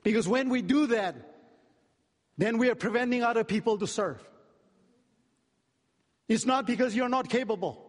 Because 0.02 0.28
when 0.28 0.50
we 0.50 0.61
do 0.61 0.87
that, 0.88 1.14
then 2.37 2.59
we 2.59 2.68
are 2.68 2.75
preventing 2.75 3.23
other 3.23 3.44
people 3.44 3.78
to 3.78 3.87
serve. 3.87 4.21
It's 6.28 6.44
not 6.44 6.66
because 6.66 6.94
you're 6.94 7.09
not 7.09 7.28
capable. 7.28 7.80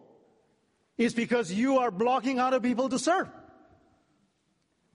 It's 0.96 1.14
because 1.14 1.52
you 1.52 1.78
are 1.78 1.90
blocking 1.90 2.38
other 2.40 2.60
people 2.60 2.88
to 2.88 2.98
serve. 2.98 3.28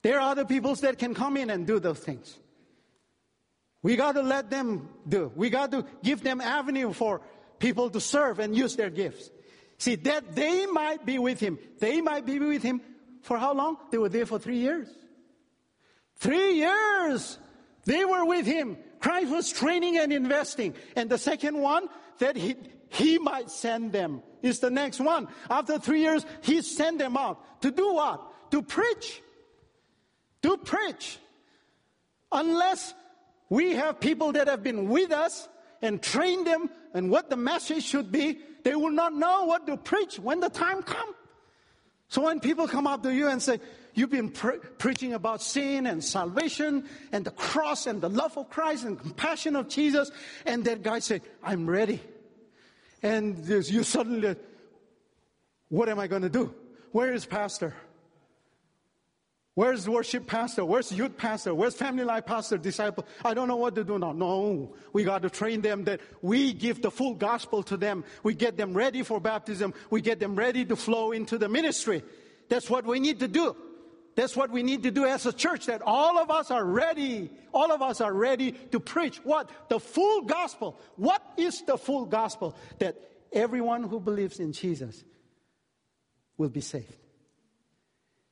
There 0.01 0.19
are 0.19 0.31
other 0.31 0.45
people 0.45 0.73
that 0.75 0.97
can 0.97 1.13
come 1.13 1.37
in 1.37 1.49
and 1.49 1.67
do 1.67 1.79
those 1.79 1.99
things. 1.99 2.39
We 3.83 3.95
got 3.95 4.13
to 4.13 4.21
let 4.21 4.49
them 4.49 4.89
do. 5.07 5.31
We 5.35 5.49
got 5.49 5.71
to 5.71 5.85
give 6.03 6.23
them 6.23 6.39
avenue 6.39 6.93
for 6.93 7.21
people 7.61 7.89
to 7.91 8.01
serve 8.01 8.39
and 8.39 8.55
use 8.55 8.75
their 8.75 8.89
gifts. 8.89 9.29
See, 9.77 9.95
that 9.95 10.35
they 10.35 10.65
might 10.65 11.05
be 11.05 11.17
with 11.17 11.39
him. 11.39 11.57
They 11.79 12.01
might 12.01 12.25
be 12.25 12.39
with 12.39 12.61
him 12.61 12.81
for 13.21 13.37
how 13.37 13.53
long? 13.53 13.77
They 13.91 13.97
were 13.97 14.09
there 14.09 14.25
for 14.25 14.39
three 14.39 14.57
years. 14.57 14.89
Three 16.17 16.55
years! 16.55 17.37
They 17.85 18.03
were 18.05 18.25
with 18.25 18.45
him. 18.45 18.77
Christ 18.99 19.31
was 19.31 19.51
training 19.51 19.97
and 19.97 20.11
investing. 20.11 20.75
And 20.95 21.09
the 21.09 21.17
second 21.17 21.57
one, 21.57 21.87
that 22.19 22.35
he, 22.35 22.55
he 22.89 23.17
might 23.17 23.49
send 23.49 23.91
them 23.91 24.21
is 24.43 24.59
the 24.59 24.69
next 24.69 24.99
one. 24.99 25.27
After 25.49 25.79
three 25.79 26.01
years, 26.01 26.25
he 26.41 26.61
sent 26.61 26.99
them 26.99 27.17
out. 27.17 27.61
To 27.61 27.71
do 27.71 27.93
what? 27.93 28.51
To 28.51 28.61
preach. 28.61 29.21
To 30.43 30.57
preach. 30.57 31.17
Unless 32.31 32.93
we 33.49 33.73
have 33.73 33.99
people 33.99 34.33
that 34.33 34.47
have 34.47 34.61
been 34.61 34.89
with 34.89 35.11
us 35.11 35.49
and 35.81 36.01
trained 36.01 36.45
them 36.45 36.69
and 36.93 37.09
what 37.09 37.29
the 37.29 37.37
message 37.37 37.83
should 37.83 38.11
be, 38.11 38.39
they 38.63 38.75
will 38.75 38.91
not 38.91 39.13
know 39.13 39.45
what 39.45 39.65
to 39.67 39.77
preach 39.77 40.19
when 40.19 40.39
the 40.39 40.49
time 40.49 40.83
comes. 40.83 41.15
So 42.09 42.23
when 42.23 42.39
people 42.39 42.67
come 42.67 42.87
up 42.87 43.03
to 43.03 43.13
you 43.13 43.29
and 43.29 43.41
say, 43.41 43.59
You've 43.93 44.09
been 44.09 44.29
pre- 44.29 44.59
preaching 44.77 45.13
about 45.13 45.41
sin 45.41 45.85
and 45.85 46.03
salvation 46.03 46.87
and 47.11 47.25
the 47.25 47.31
cross 47.31 47.87
and 47.87 47.99
the 48.01 48.09
love 48.09 48.37
of 48.37 48.49
Christ 48.49 48.85
and 48.85 48.97
compassion 48.97 49.55
of 49.55 49.67
Jesus. 49.67 50.11
And 50.45 50.63
that 50.65 50.81
guy 50.81 50.99
said, 50.99 51.21
I'm 51.43 51.69
ready. 51.69 52.01
And 53.03 53.45
you 53.47 53.83
suddenly, 53.83 54.35
what 55.69 55.89
am 55.89 55.99
I 55.99 56.07
going 56.07 56.21
to 56.21 56.29
do? 56.29 56.53
Where 56.91 57.13
is 57.13 57.25
pastor? 57.25 57.73
Where's 59.53 59.87
worship 59.87 60.27
pastor? 60.27 60.63
Where's 60.63 60.91
youth 60.93 61.17
pastor? 61.17 61.53
Where's 61.53 61.75
family 61.75 62.05
life 62.05 62.25
pastor, 62.25 62.57
disciple? 62.57 63.05
I 63.25 63.33
don't 63.33 63.49
know 63.49 63.57
what 63.57 63.75
to 63.75 63.83
do 63.83 63.99
now. 63.99 64.13
No, 64.13 64.73
we 64.93 65.03
got 65.03 65.23
to 65.23 65.29
train 65.29 65.61
them 65.61 65.83
that 65.85 65.99
we 66.21 66.53
give 66.53 66.81
the 66.81 66.89
full 66.89 67.15
gospel 67.15 67.61
to 67.63 67.75
them. 67.75 68.05
We 68.23 68.33
get 68.33 68.55
them 68.55 68.73
ready 68.73 69.03
for 69.03 69.19
baptism. 69.19 69.73
We 69.89 69.99
get 69.99 70.21
them 70.21 70.37
ready 70.37 70.63
to 70.65 70.77
flow 70.77 71.11
into 71.11 71.37
the 71.37 71.49
ministry. 71.49 72.01
That's 72.47 72.69
what 72.69 72.85
we 72.85 73.01
need 73.01 73.19
to 73.19 73.27
do. 73.27 73.55
That's 74.15 74.37
what 74.37 74.51
we 74.51 74.63
need 74.63 74.83
to 74.83 74.91
do 74.91 75.05
as 75.05 75.25
a 75.25 75.33
church, 75.33 75.67
that 75.67 75.81
all 75.81 76.17
of 76.17 76.29
us 76.31 76.51
are 76.51 76.65
ready. 76.65 77.29
All 77.53 77.71
of 77.71 77.81
us 77.81 78.01
are 78.01 78.13
ready 78.13 78.53
to 78.71 78.79
preach 78.79 79.17
what? 79.23 79.49
The 79.69 79.79
full 79.79 80.23
gospel. 80.23 80.79
What 80.95 81.21
is 81.37 81.61
the 81.63 81.77
full 81.77 82.05
gospel? 82.05 82.55
That 82.79 82.95
everyone 83.33 83.83
who 83.83 83.99
believes 83.99 84.39
in 84.39 84.53
Jesus 84.53 85.03
will 86.37 86.49
be 86.49 86.61
saved. 86.61 86.93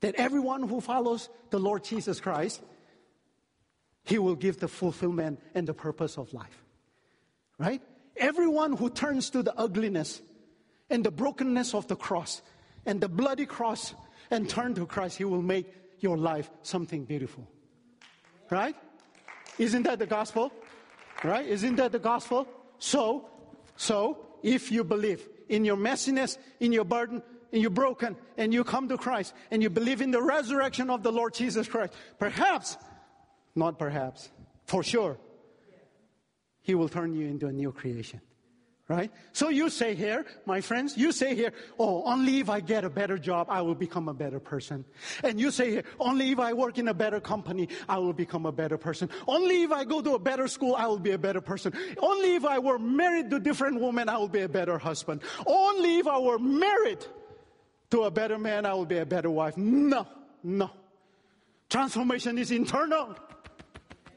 That 0.02 0.16
everyone 0.16 0.64
who 0.64 0.82
follows 0.82 1.30
the 1.50 1.60
Lord 1.60 1.84
Jesus 1.84 2.20
Christ, 2.20 2.62
He 4.06 4.18
will 4.18 4.36
give 4.36 4.60
the 4.60 4.68
fulfillment 4.68 5.42
and 5.54 5.68
the 5.68 5.74
purpose 5.74 6.18
of 6.18 6.34
life. 6.34 6.64
Right? 7.58 7.82
Everyone 8.16 8.76
who 8.76 8.90
turns 8.90 9.30
to 9.32 9.44
the 9.44 9.58
ugliness 9.58 10.22
and 10.90 11.04
the 11.04 11.12
brokenness 11.12 11.74
of 11.74 11.88
the 11.88 11.96
cross 11.96 12.42
and 12.86 13.02
the 13.02 13.10
bloody 13.10 13.46
cross 13.46 13.94
and 14.32 14.50
turn 14.50 14.74
to 14.76 14.86
Christ, 14.86 15.18
He 15.18 15.26
will 15.26 15.42
make 15.42 15.72
your 16.00 16.18
life 16.18 16.50
something 16.62 17.06
beautiful. 17.06 17.48
Right? 18.50 18.76
Isn't 19.58 19.84
that 19.84 20.00
the 20.00 20.06
gospel? 20.06 20.52
Right? 21.24 21.46
Isn't 21.46 21.76
that 21.76 21.92
the 21.92 22.00
gospel? 22.00 22.48
So, 22.80 23.30
so, 23.76 24.26
if 24.42 24.72
you 24.72 24.84
believe 24.84 25.28
in 25.50 25.66
your 25.66 25.76
messiness, 25.76 26.38
in 26.60 26.72
your 26.72 26.86
burden, 26.86 27.22
and 27.52 27.62
you're 27.62 27.72
broken, 27.72 28.16
and 28.38 28.54
you 28.54 28.64
come 28.64 28.90
to 28.90 28.98
Christ, 28.98 29.34
and 29.52 29.62
you 29.62 29.70
believe 29.70 30.02
in 30.02 30.12
the 30.12 30.22
resurrection 30.22 30.90
of 30.90 31.04
the 31.04 31.12
Lord 31.12 31.34
Jesus 31.34 31.68
Christ, 31.68 31.94
perhaps, 32.18 32.78
not 33.56 33.80
perhaps, 33.80 34.30
for 34.66 34.84
sure, 34.84 35.18
He 36.62 36.76
will 36.76 36.90
turn 36.90 37.14
you 37.14 37.28
into 37.28 37.48
a 37.48 37.52
new 37.52 37.72
creation. 37.72 38.22
Right? 38.88 39.12
So 39.34 39.50
you 39.50 39.70
say 39.70 39.94
here, 39.94 40.26
my 40.48 40.62
friends, 40.62 40.98
you 40.98 41.12
say 41.12 41.36
here, 41.36 41.54
oh, 41.78 42.02
only 42.06 42.40
if 42.40 42.50
I 42.50 42.60
get 42.60 42.84
a 42.84 42.90
better 42.90 43.20
job, 43.20 43.46
I 43.48 43.62
will 43.62 43.76
become 43.76 44.10
a 44.10 44.16
better 44.16 44.40
person. 44.40 44.84
And 45.24 45.40
you 45.40 45.52
say 45.52 45.70
here, 45.70 45.84
only 46.00 46.32
if 46.32 46.40
I 46.40 46.54
work 46.54 46.80
in 46.80 46.88
a 46.88 46.94
better 46.96 47.20
company, 47.20 47.70
I 47.88 48.00
will 48.00 48.14
become 48.14 48.48
a 48.48 48.52
better 48.52 48.80
person. 48.80 49.12
Only 49.28 49.62
if 49.62 49.72
I 49.72 49.84
go 49.84 50.02
to 50.02 50.16
a 50.16 50.20
better 50.20 50.48
school, 50.48 50.74
I 50.76 50.88
will 50.88 50.98
be 50.98 51.12
a 51.12 51.20
better 51.20 51.40
person. 51.40 51.72
Only 52.00 52.34
if 52.34 52.46
I 52.46 52.58
were 52.58 52.80
married 52.80 53.30
to 53.30 53.36
a 53.36 53.40
different 53.40 53.80
women, 53.80 54.10
I 54.10 54.18
will 54.18 54.28
be 54.28 54.42
a 54.42 54.50
better 54.50 54.80
husband. 54.80 55.22
Only 55.46 56.00
if 56.00 56.08
I 56.08 56.18
were 56.18 56.40
married 56.40 57.06
to 57.92 58.04
a 58.04 58.12
better 58.12 58.38
man, 58.38 58.66
I 58.66 58.74
will 58.74 58.86
be 58.86 58.98
a 58.98 59.06
better 59.06 59.30
wife. 59.30 59.58
No, 59.58 60.08
no. 60.44 60.70
Transformation 61.70 62.38
is 62.38 62.52
internal. 62.52 63.16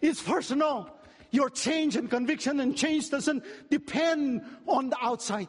It's 0.01 0.23
personal. 0.23 0.91
Your 1.31 1.49
change 1.49 1.97
and 1.97 2.11
conviction 2.11 2.61
and 2.61 2.77
change 2.77 3.11
doesn't 3.11 3.43
depend 3.71 4.43
on 4.67 4.91
the 4.91 4.97
outside. 5.01 5.49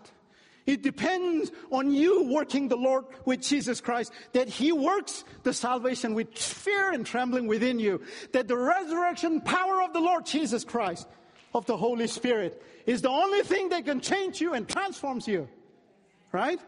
It 0.66 0.82
depends 0.82 1.52
on 1.72 1.92
you 1.92 2.24
working 2.24 2.70
the 2.70 2.78
Lord 2.78 3.06
with 3.26 3.42
Jesus 3.42 3.82
Christ, 3.82 4.14
that 4.32 4.48
He 4.48 4.72
works 4.72 5.26
the 5.44 5.54
salvation 5.54 6.14
with 6.14 6.38
fear 6.38 6.94
and 6.94 7.06
trembling 7.06 7.48
within 7.48 7.80
you, 7.80 8.02
that 8.32 8.48
the 8.48 8.58
resurrection 8.58 9.42
power 9.42 9.82
of 9.82 9.92
the 9.92 10.00
Lord 10.00 10.26
Jesus 10.26 10.64
Christ, 10.64 11.06
of 11.54 11.66
the 11.66 11.76
Holy 11.76 12.08
Spirit, 12.08 12.64
is 12.86 13.02
the 13.02 13.10
only 13.10 13.42
thing 13.42 13.70
that 13.70 13.84
can 13.84 14.00
change 14.00 14.40
you 14.40 14.54
and 14.54 14.68
transforms 14.68 15.28
you. 15.28 15.50
Right? 16.32 16.60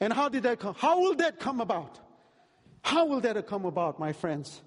And 0.00 0.12
how 0.12 0.28
did 0.28 0.44
that 0.44 0.60
come? 0.60 0.74
How 0.78 1.00
will 1.00 1.14
that 1.16 1.40
come 1.40 1.60
about? 1.60 1.98
How 2.82 3.06
will 3.06 3.20
that 3.20 3.46
come 3.46 3.64
about, 3.64 3.98
my 3.98 4.12
friends? 4.12 4.62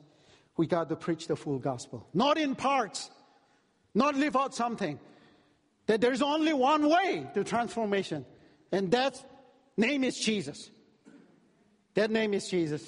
We 0.57 0.67
got 0.67 0.89
to 0.89 0.95
preach 0.95 1.27
the 1.27 1.35
full 1.35 1.59
gospel. 1.59 2.07
Not 2.13 2.37
in 2.37 2.55
parts, 2.55 3.09
not 3.95 4.15
leave 4.15 4.35
out 4.35 4.53
something. 4.53 4.99
That 5.87 6.01
there's 6.01 6.21
only 6.21 6.53
one 6.53 6.87
way 6.89 7.27
to 7.33 7.43
transformation, 7.43 8.25
and 8.71 8.91
that 8.91 9.23
name 9.77 10.03
is 10.03 10.17
Jesus. 10.17 10.69
That 11.95 12.11
name 12.11 12.33
is 12.33 12.47
Jesus. 12.47 12.87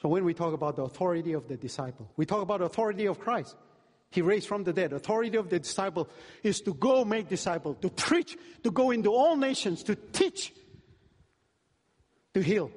So 0.00 0.08
when 0.08 0.24
we 0.24 0.34
talk 0.34 0.52
about 0.52 0.76
the 0.76 0.82
authority 0.82 1.32
of 1.32 1.48
the 1.48 1.56
disciple, 1.56 2.10
we 2.16 2.26
talk 2.26 2.42
about 2.42 2.60
authority 2.60 3.06
of 3.06 3.20
Christ. 3.20 3.56
He 4.12 4.22
raised 4.22 4.46
from 4.46 4.64
the 4.64 4.72
dead. 4.72 4.92
Authority 4.92 5.36
of 5.38 5.48
the 5.48 5.58
disciple 5.58 6.08
is 6.42 6.60
to 6.62 6.74
go 6.74 7.04
make 7.04 7.28
disciples, 7.28 7.78
to 7.80 7.88
preach, 7.88 8.36
to 8.62 8.70
go 8.70 8.90
into 8.90 9.10
all 9.10 9.36
nations, 9.36 9.82
to 9.84 9.96
teach, 9.96 10.52
to 12.34 12.42
heal. 12.42 12.70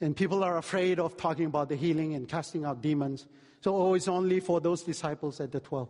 And 0.00 0.16
people 0.16 0.42
are 0.42 0.58
afraid 0.58 0.98
of 0.98 1.16
talking 1.16 1.46
about 1.46 1.68
the 1.68 1.76
healing 1.76 2.14
and 2.14 2.28
casting 2.28 2.64
out 2.64 2.82
demons. 2.82 3.24
So, 3.60 3.76
oh, 3.76 3.94
it's 3.94 4.08
only 4.08 4.40
for 4.40 4.60
those 4.60 4.82
disciples 4.82 5.40
at 5.40 5.52
the 5.52 5.60
12. 5.60 5.88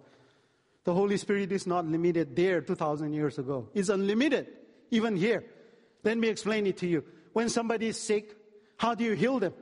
The 0.85 0.93
Holy 0.93 1.17
Spirit 1.17 1.51
is 1.51 1.67
not 1.67 1.87
limited 1.87 2.37
there 2.37 2.61
2,000 2.61 3.15
years 3.15 3.39
ago. 3.39 3.71
It's 3.73 3.89
unlimited, 3.89 4.49
even 4.91 5.17
here. 5.17 5.45
Let 6.05 6.19
me 6.19 6.29
explain 6.29 6.67
it 6.67 6.77
to 6.79 6.87
you. 6.87 7.05
When 7.33 7.49
somebody 7.49 7.87
is 7.87 7.99
sick, 7.99 8.37
how 8.77 8.95
do 8.95 9.05
you 9.05 9.13
heal 9.13 9.39
them? 9.39 9.55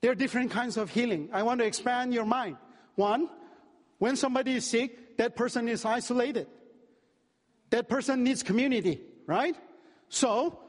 There 0.00 0.12
are 0.12 0.14
different 0.14 0.50
kinds 0.50 0.76
of 0.76 0.90
healing. 0.90 1.28
I 1.32 1.42
want 1.42 1.60
to 1.60 1.66
expand 1.66 2.14
your 2.14 2.24
mind. 2.24 2.56
One, 2.94 3.28
when 3.98 4.16
somebody 4.16 4.56
is 4.56 4.66
sick, 4.66 5.16
that 5.16 5.34
person 5.34 5.68
is 5.68 5.84
isolated. 5.84 6.46
That 7.70 7.88
person 7.88 8.22
needs 8.22 8.42
community, 8.42 9.00
right? 9.26 9.56
So, 10.08 10.60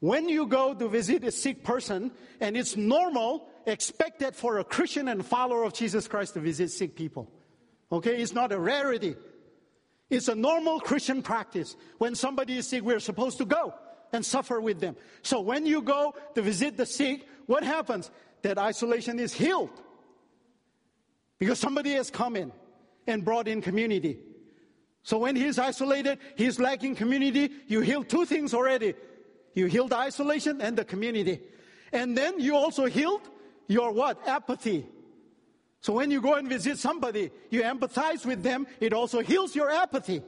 when 0.00 0.28
you 0.28 0.46
go 0.46 0.74
to 0.74 0.88
visit 0.88 1.24
a 1.24 1.30
sick 1.30 1.62
person, 1.62 2.10
and 2.40 2.56
it's 2.56 2.76
normal, 2.76 3.48
expected 3.66 4.34
for 4.34 4.58
a 4.58 4.64
Christian 4.64 5.08
and 5.08 5.24
follower 5.24 5.64
of 5.64 5.74
Jesus 5.74 6.08
Christ 6.08 6.34
to 6.34 6.40
visit 6.40 6.70
sick 6.70 6.96
people. 6.96 7.30
Okay, 7.92 8.20
it's 8.20 8.32
not 8.32 8.52
a 8.52 8.58
rarity. 8.58 9.16
It's 10.10 10.28
a 10.28 10.34
normal 10.34 10.80
Christian 10.80 11.22
practice. 11.22 11.76
When 11.98 12.14
somebody 12.14 12.58
is 12.58 12.66
sick, 12.66 12.82
we're 12.82 13.00
supposed 13.00 13.38
to 13.38 13.44
go 13.44 13.74
and 14.12 14.24
suffer 14.24 14.60
with 14.60 14.80
them. 14.80 14.96
So 15.22 15.40
when 15.40 15.66
you 15.66 15.82
go 15.82 16.14
to 16.34 16.42
visit 16.42 16.76
the 16.76 16.86
sick, 16.86 17.26
what 17.46 17.62
happens? 17.62 18.10
That 18.44 18.58
isolation 18.58 19.18
is 19.18 19.32
healed. 19.32 19.70
Because 21.38 21.58
somebody 21.58 21.92
has 21.94 22.10
come 22.10 22.36
in 22.36 22.52
and 23.06 23.24
brought 23.24 23.48
in 23.48 23.60
community. 23.60 24.18
So 25.02 25.18
when 25.18 25.34
he's 25.34 25.58
isolated, 25.58 26.18
he's 26.36 26.60
lacking 26.60 26.94
community, 26.94 27.50
you 27.66 27.80
heal 27.80 28.04
two 28.04 28.24
things 28.24 28.54
already. 28.54 28.94
You 29.54 29.66
heal 29.66 29.88
the 29.88 29.96
isolation 29.96 30.60
and 30.60 30.76
the 30.76 30.84
community. 30.84 31.40
And 31.92 32.16
then 32.16 32.38
you 32.38 32.54
also 32.54 32.86
healed 32.86 33.22
your 33.66 33.92
what? 33.92 34.26
Apathy. 34.28 34.86
So 35.80 35.92
when 35.92 36.10
you 36.10 36.20
go 36.20 36.34
and 36.34 36.48
visit 36.48 36.78
somebody, 36.78 37.30
you 37.50 37.62
empathize 37.62 38.24
with 38.24 38.42
them, 38.42 38.66
it 38.80 38.92
also 38.92 39.20
heals 39.20 39.54
your 39.54 39.70
apathy. 39.70 40.22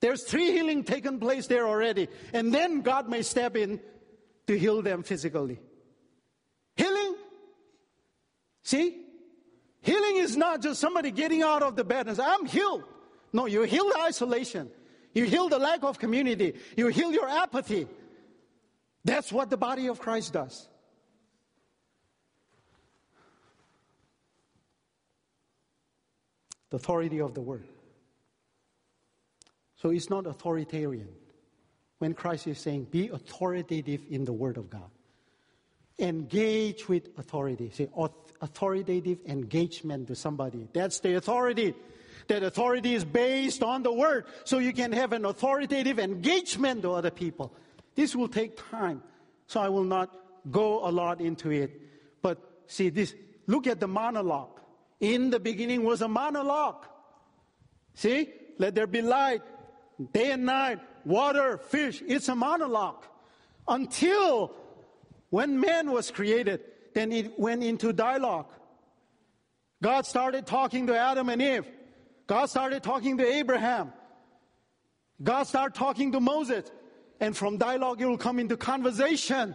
There's 0.00 0.22
three 0.22 0.52
healing 0.52 0.84
taken 0.84 1.18
place 1.18 1.46
there 1.46 1.66
already. 1.66 2.08
And 2.32 2.54
then 2.54 2.82
God 2.82 3.08
may 3.08 3.22
step 3.22 3.56
in 3.56 3.80
to 4.46 4.58
heal 4.58 4.82
them 4.82 5.02
physically. 5.02 5.58
Healing, 6.76 7.16
see? 8.68 9.00
Healing 9.80 10.16
is 10.16 10.36
not 10.36 10.62
just 10.62 10.80
somebody 10.80 11.10
getting 11.10 11.42
out 11.42 11.62
of 11.62 11.76
the 11.76 11.84
bed 11.84 12.08
and 12.08 12.16
say, 12.16 12.24
I'm 12.24 12.46
healed. 12.46 12.84
No, 13.32 13.46
you 13.46 13.62
heal 13.62 13.88
the 13.88 13.98
isolation. 14.00 14.70
You 15.14 15.24
heal 15.24 15.48
the 15.48 15.58
lack 15.58 15.82
of 15.82 15.98
community. 15.98 16.54
You 16.76 16.88
heal 16.88 17.12
your 17.12 17.28
apathy. 17.28 17.86
That's 19.04 19.32
what 19.32 19.50
the 19.50 19.56
body 19.56 19.86
of 19.86 19.98
Christ 19.98 20.32
does. 20.32 20.68
The 26.70 26.76
authority 26.76 27.20
of 27.20 27.34
the 27.34 27.40
word. 27.40 27.66
So 29.76 29.90
it's 29.90 30.10
not 30.10 30.26
authoritarian. 30.26 31.08
When 31.98 32.12
Christ 32.12 32.46
is 32.46 32.58
saying, 32.58 32.88
be 32.90 33.08
authoritative 33.08 34.02
in 34.10 34.24
the 34.24 34.32
word 34.32 34.58
of 34.58 34.68
God 34.68 34.90
engage 35.98 36.88
with 36.88 37.08
authority. 37.18 37.70
See, 37.72 37.88
authoritative 38.40 39.18
engagement 39.26 40.08
to 40.08 40.14
somebody. 40.14 40.68
That's 40.72 41.00
the 41.00 41.16
authority. 41.16 41.74
That 42.28 42.42
authority 42.42 42.94
is 42.94 43.04
based 43.04 43.62
on 43.62 43.82
the 43.82 43.92
word. 43.92 44.26
So 44.44 44.58
you 44.58 44.72
can 44.72 44.92
have 44.92 45.12
an 45.12 45.24
authoritative 45.24 45.98
engagement 45.98 46.82
to 46.82 46.92
other 46.92 47.10
people. 47.10 47.52
This 47.94 48.14
will 48.14 48.28
take 48.28 48.56
time. 48.70 49.02
So 49.46 49.60
I 49.60 49.68
will 49.68 49.84
not 49.84 50.14
go 50.50 50.86
a 50.86 50.90
lot 50.90 51.20
into 51.20 51.50
it. 51.50 51.80
But 52.22 52.38
see 52.66 52.90
this, 52.90 53.14
look 53.46 53.66
at 53.66 53.80
the 53.80 53.88
monologue. 53.88 54.60
In 55.00 55.30
the 55.30 55.40
beginning 55.40 55.84
was 55.84 56.02
a 56.02 56.08
monologue. 56.08 56.86
See? 57.94 58.28
Let 58.58 58.74
there 58.74 58.88
be 58.88 59.02
light, 59.02 59.42
day 60.12 60.32
and 60.32 60.44
night, 60.44 60.80
water, 61.04 61.58
fish. 61.58 62.02
It's 62.06 62.28
a 62.28 62.34
monologue. 62.34 63.04
Until 63.68 64.52
when 65.30 65.60
man 65.60 65.92
was 65.92 66.10
created, 66.10 66.60
then 66.98 67.12
it 67.12 67.38
went 67.38 67.62
into 67.62 67.92
dialogue. 67.92 68.46
God 69.80 70.04
started 70.04 70.46
talking 70.46 70.88
to 70.88 70.98
Adam 70.98 71.28
and 71.28 71.40
Eve. 71.40 71.66
God 72.26 72.46
started 72.46 72.82
talking 72.82 73.18
to 73.18 73.24
Abraham. 73.24 73.92
God 75.22 75.44
started 75.44 75.74
talking 75.74 76.12
to 76.12 76.20
Moses. 76.20 76.70
And 77.20 77.36
from 77.36 77.56
dialogue, 77.56 78.00
it 78.00 78.06
will 78.06 78.18
come 78.18 78.40
into 78.40 78.56
conversation. 78.56 79.54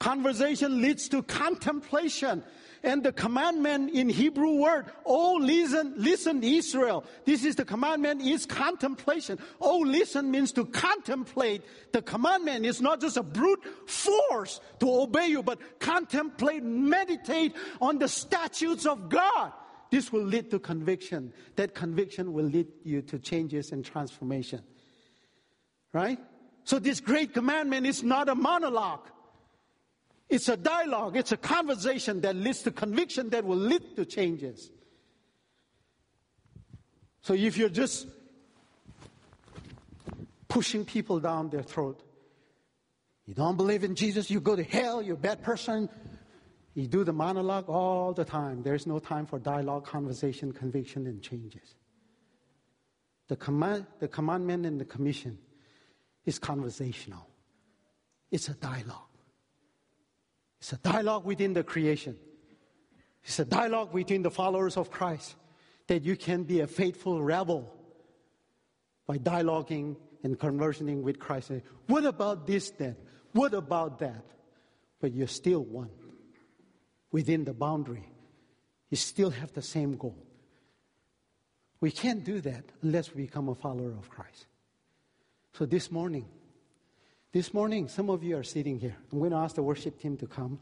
Conversation 0.00 0.80
leads 0.82 1.08
to 1.10 1.22
contemplation. 1.22 2.42
And 2.84 3.02
the 3.02 3.12
commandment 3.12 3.94
in 3.94 4.10
Hebrew 4.10 4.56
word, 4.56 4.92
oh, 5.06 5.38
listen, 5.40 5.94
listen, 5.96 6.44
Israel. 6.44 7.02
This 7.24 7.42
is 7.42 7.56
the 7.56 7.64
commandment 7.64 8.20
is 8.20 8.44
contemplation. 8.44 9.38
Oh, 9.58 9.78
listen 9.78 10.30
means 10.30 10.52
to 10.52 10.66
contemplate. 10.66 11.62
The 11.92 12.02
commandment 12.02 12.66
is 12.66 12.82
not 12.82 13.00
just 13.00 13.16
a 13.16 13.22
brute 13.22 13.64
force 13.88 14.60
to 14.80 15.00
obey 15.00 15.28
you, 15.28 15.42
but 15.42 15.80
contemplate, 15.80 16.62
meditate 16.62 17.56
on 17.80 17.98
the 17.98 18.06
statutes 18.06 18.84
of 18.84 19.08
God. 19.08 19.52
This 19.90 20.12
will 20.12 20.24
lead 20.24 20.50
to 20.50 20.58
conviction. 20.58 21.32
That 21.56 21.74
conviction 21.74 22.34
will 22.34 22.44
lead 22.44 22.66
you 22.84 23.00
to 23.00 23.18
changes 23.18 23.72
and 23.72 23.82
transformation. 23.82 24.60
Right? 25.94 26.18
So 26.64 26.78
this 26.78 27.00
great 27.00 27.32
commandment 27.32 27.86
is 27.86 28.02
not 28.02 28.28
a 28.28 28.34
monologue. 28.34 29.08
It's 30.34 30.48
a 30.48 30.56
dialogue, 30.56 31.16
it's 31.16 31.30
a 31.30 31.36
conversation 31.36 32.20
that 32.22 32.34
leads 32.34 32.62
to 32.62 32.72
conviction 32.72 33.30
that 33.30 33.44
will 33.44 33.56
lead 33.56 33.94
to 33.94 34.04
changes. 34.04 34.68
So 37.22 37.34
if 37.34 37.56
you're 37.56 37.68
just 37.68 38.08
pushing 40.48 40.84
people 40.84 41.20
down 41.20 41.50
their 41.50 41.62
throat, 41.62 42.02
you 43.26 43.34
don't 43.34 43.56
believe 43.56 43.84
in 43.84 43.94
Jesus, 43.94 44.28
you 44.28 44.40
go 44.40 44.56
to 44.56 44.64
hell, 44.64 45.00
you're 45.00 45.14
a 45.14 45.26
bad 45.30 45.40
person. 45.44 45.88
You 46.74 46.88
do 46.88 47.04
the 47.04 47.12
monologue 47.12 47.68
all 47.70 48.12
the 48.12 48.24
time. 48.24 48.64
There's 48.64 48.88
no 48.88 48.98
time 48.98 49.26
for 49.26 49.38
dialogue, 49.38 49.86
conversation, 49.86 50.50
conviction, 50.50 51.06
and 51.06 51.22
changes. 51.22 51.76
The, 53.28 53.36
command, 53.36 53.86
the 54.00 54.08
commandment 54.08 54.66
and 54.66 54.80
the 54.80 54.84
commission 54.84 55.38
is 56.24 56.40
conversational, 56.40 57.28
it's 58.32 58.48
a 58.48 58.54
dialogue. 58.54 59.13
It's 60.64 60.72
a 60.72 60.78
dialogue 60.78 61.26
within 61.26 61.52
the 61.52 61.62
creation. 61.62 62.16
It's 63.22 63.38
a 63.38 63.44
dialogue 63.44 63.92
between 63.92 64.22
the 64.22 64.30
followers 64.30 64.78
of 64.78 64.90
Christ 64.90 65.36
that 65.88 66.04
you 66.04 66.16
can 66.16 66.44
be 66.44 66.60
a 66.60 66.66
faithful 66.66 67.22
rebel 67.22 67.70
by 69.06 69.18
dialoguing 69.18 69.96
and 70.22 70.40
conversing 70.40 71.02
with 71.02 71.18
Christ. 71.18 71.50
What 71.86 72.06
about 72.06 72.46
this 72.46 72.70
then? 72.70 72.96
What 73.32 73.52
about 73.52 73.98
that? 73.98 74.24
But 75.02 75.12
you're 75.12 75.26
still 75.26 75.62
one 75.62 75.90
within 77.12 77.44
the 77.44 77.52
boundary. 77.52 78.08
You 78.88 78.96
still 78.96 79.28
have 79.28 79.52
the 79.52 79.60
same 79.60 79.98
goal. 79.98 80.16
We 81.78 81.90
can't 81.90 82.24
do 82.24 82.40
that 82.40 82.64
unless 82.80 83.14
we 83.14 83.24
become 83.24 83.50
a 83.50 83.54
follower 83.54 83.92
of 83.92 84.08
Christ. 84.08 84.46
So 85.52 85.66
this 85.66 85.90
morning, 85.90 86.24
this 87.34 87.52
morning, 87.52 87.88
some 87.88 88.10
of 88.10 88.22
you 88.22 88.36
are 88.38 88.44
sitting 88.44 88.78
here. 88.78 88.96
I'm 89.10 89.18
going 89.18 89.32
to 89.32 89.36
ask 89.36 89.56
the 89.56 89.62
worship 89.62 90.00
team 90.00 90.16
to 90.18 90.26
come. 90.28 90.60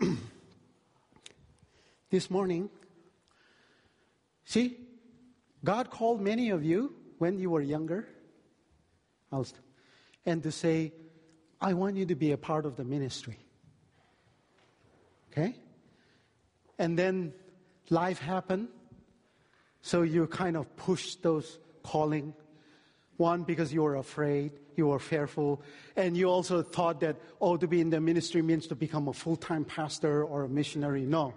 this 2.10 2.28
morning, 2.28 2.68
see, 4.44 4.76
God 5.62 5.88
called 5.88 6.20
many 6.20 6.50
of 6.50 6.64
you 6.64 6.96
when 7.18 7.38
you 7.38 7.48
were 7.48 7.60
younger 7.60 8.08
and 10.26 10.42
to 10.42 10.50
say, 10.50 10.92
I 11.60 11.74
want 11.74 11.96
you 11.96 12.06
to 12.06 12.16
be 12.16 12.32
a 12.32 12.36
part 12.36 12.66
of 12.66 12.74
the 12.74 12.82
ministry. 12.82 13.38
Okay? 15.30 15.54
And 16.76 16.98
then 16.98 17.34
life 17.88 18.18
happened, 18.18 18.66
So 19.80 20.02
you 20.02 20.26
kind 20.26 20.56
of 20.56 20.74
push 20.74 21.14
those 21.14 21.60
calling. 21.84 22.34
One, 23.22 23.44
because 23.44 23.72
you 23.72 23.84
were 23.84 23.94
afraid, 23.94 24.50
you 24.74 24.88
were 24.88 24.98
fearful, 24.98 25.62
and 25.94 26.16
you 26.16 26.26
also 26.28 26.60
thought 26.60 26.98
that, 27.00 27.20
oh, 27.40 27.56
to 27.56 27.68
be 27.68 27.80
in 27.80 27.88
the 27.88 28.00
ministry 28.00 28.42
means 28.42 28.66
to 28.66 28.74
become 28.74 29.06
a 29.06 29.12
full 29.12 29.36
time 29.36 29.64
pastor 29.64 30.24
or 30.24 30.42
a 30.42 30.48
missionary. 30.48 31.02
No. 31.02 31.32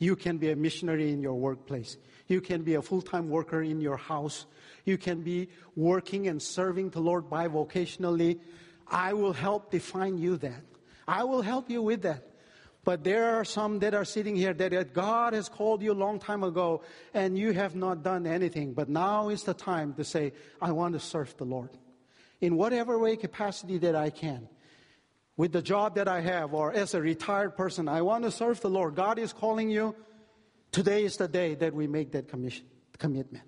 You 0.00 0.16
can 0.16 0.38
be 0.38 0.50
a 0.50 0.56
missionary 0.56 1.12
in 1.12 1.22
your 1.22 1.34
workplace. 1.34 1.96
You 2.26 2.40
can 2.40 2.62
be 2.64 2.74
a 2.74 2.82
full 2.82 3.02
time 3.02 3.30
worker 3.30 3.62
in 3.62 3.80
your 3.80 3.96
house. 3.96 4.46
You 4.84 4.98
can 4.98 5.22
be 5.22 5.48
working 5.76 6.26
and 6.26 6.42
serving 6.42 6.90
the 6.90 6.98
Lord 7.00 7.30
bivocationally. 7.30 8.40
I 8.88 9.12
will 9.12 9.32
help 9.32 9.70
define 9.70 10.18
you 10.18 10.38
that. 10.38 10.64
I 11.06 11.22
will 11.22 11.42
help 11.42 11.70
you 11.70 11.82
with 11.82 12.02
that. 12.02 12.27
But 12.88 13.04
there 13.04 13.38
are 13.38 13.44
some 13.44 13.80
that 13.80 13.92
are 13.92 14.06
sitting 14.06 14.34
here 14.34 14.54
that 14.54 14.94
God 14.94 15.34
has 15.34 15.50
called 15.50 15.82
you 15.82 15.92
a 15.92 16.00
long 16.06 16.18
time 16.18 16.42
ago 16.42 16.80
and 17.12 17.36
you 17.38 17.52
have 17.52 17.76
not 17.76 18.02
done 18.02 18.26
anything. 18.26 18.72
But 18.72 18.88
now 18.88 19.28
is 19.28 19.42
the 19.42 19.52
time 19.52 19.92
to 19.98 20.04
say, 20.04 20.32
I 20.58 20.72
want 20.72 20.94
to 20.94 20.98
serve 20.98 21.36
the 21.36 21.44
Lord 21.44 21.68
in 22.40 22.56
whatever 22.56 22.98
way 22.98 23.16
capacity 23.16 23.76
that 23.76 23.94
I 23.94 24.08
can. 24.08 24.48
With 25.36 25.52
the 25.52 25.60
job 25.60 25.96
that 25.96 26.08
I 26.08 26.22
have 26.22 26.54
or 26.54 26.72
as 26.72 26.94
a 26.94 27.02
retired 27.02 27.58
person, 27.58 27.88
I 27.88 28.00
want 28.00 28.24
to 28.24 28.30
serve 28.30 28.62
the 28.62 28.70
Lord. 28.70 28.94
God 28.94 29.18
is 29.18 29.34
calling 29.34 29.68
you. 29.68 29.94
Today 30.72 31.04
is 31.04 31.18
the 31.18 31.28
day 31.28 31.56
that 31.56 31.74
we 31.74 31.86
make 31.86 32.12
that 32.12 32.30
commitment. 32.96 33.44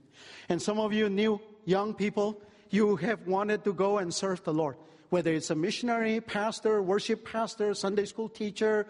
And 0.50 0.60
some 0.60 0.78
of 0.78 0.92
you 0.92 1.08
new 1.08 1.40
young 1.64 1.94
people, 1.94 2.42
you 2.68 2.96
have 2.96 3.26
wanted 3.26 3.64
to 3.64 3.72
go 3.72 3.96
and 3.96 4.12
serve 4.12 4.44
the 4.44 4.52
Lord. 4.52 4.76
Whether 5.08 5.32
it's 5.32 5.48
a 5.48 5.54
missionary, 5.54 6.20
pastor, 6.20 6.82
worship 6.82 7.24
pastor, 7.24 7.72
Sunday 7.72 8.04
school 8.04 8.28
teacher, 8.28 8.86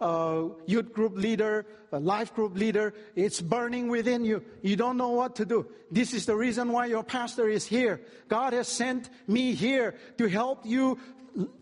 uh, 0.00 0.44
youth 0.66 0.92
group 0.92 1.16
leader, 1.16 1.66
a 1.92 1.98
life 1.98 2.34
group 2.34 2.56
leader. 2.56 2.94
It's 3.14 3.40
burning 3.40 3.88
within 3.88 4.24
you. 4.24 4.44
You 4.62 4.76
don't 4.76 4.96
know 4.96 5.10
what 5.10 5.36
to 5.36 5.44
do. 5.44 5.66
This 5.90 6.14
is 6.14 6.26
the 6.26 6.36
reason 6.36 6.72
why 6.72 6.86
your 6.86 7.04
pastor 7.04 7.48
is 7.48 7.66
here. 7.66 8.00
God 8.28 8.52
has 8.52 8.68
sent 8.68 9.10
me 9.26 9.54
here 9.54 9.94
to 10.18 10.28
help 10.28 10.64
you 10.64 10.98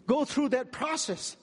go 0.06 0.24
through 0.24 0.50
that 0.50 0.72
process, 0.72 1.36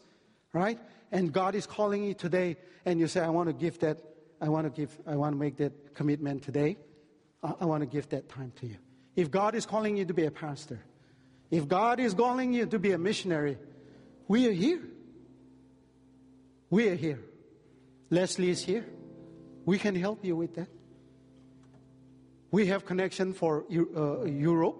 right? 0.53 0.79
And 1.11 1.31
God 1.31 1.55
is 1.55 1.65
calling 1.65 2.03
you 2.03 2.13
today, 2.13 2.57
and 2.85 2.99
you 2.99 3.07
say, 3.07 3.21
I 3.21 3.29
want 3.29 3.47
to 3.47 3.53
give 3.53 3.79
that, 3.79 3.99
I 4.41 4.49
want 4.49 4.65
to 4.65 4.69
give, 4.69 4.97
I 5.05 5.15
want 5.15 5.33
to 5.33 5.39
make 5.39 5.57
that 5.57 5.95
commitment 5.95 6.43
today. 6.43 6.77
I, 7.43 7.53
I 7.61 7.65
want 7.65 7.81
to 7.81 7.87
give 7.87 8.09
that 8.09 8.29
time 8.29 8.51
to 8.59 8.67
you. 8.67 8.77
If 9.15 9.31
God 9.31 9.55
is 9.55 9.65
calling 9.65 9.97
you 9.97 10.05
to 10.05 10.13
be 10.13 10.25
a 10.25 10.31
pastor, 10.31 10.79
if 11.49 11.67
God 11.67 11.99
is 11.99 12.13
calling 12.13 12.53
you 12.53 12.65
to 12.65 12.79
be 12.79 12.91
a 12.91 12.97
missionary, 12.97 13.57
we 14.27 14.47
are 14.47 14.51
here. 14.51 14.81
We 16.69 16.89
are 16.89 16.95
here. 16.95 17.19
Leslie 18.09 18.49
is 18.49 18.63
here. 18.63 18.85
We 19.65 19.77
can 19.77 19.95
help 19.95 20.23
you 20.23 20.35
with 20.35 20.55
that. 20.55 20.69
We 22.51 22.67
have 22.67 22.85
connection 22.85 23.33
for 23.33 23.65
uh, 23.69 24.23
Europe, 24.23 24.77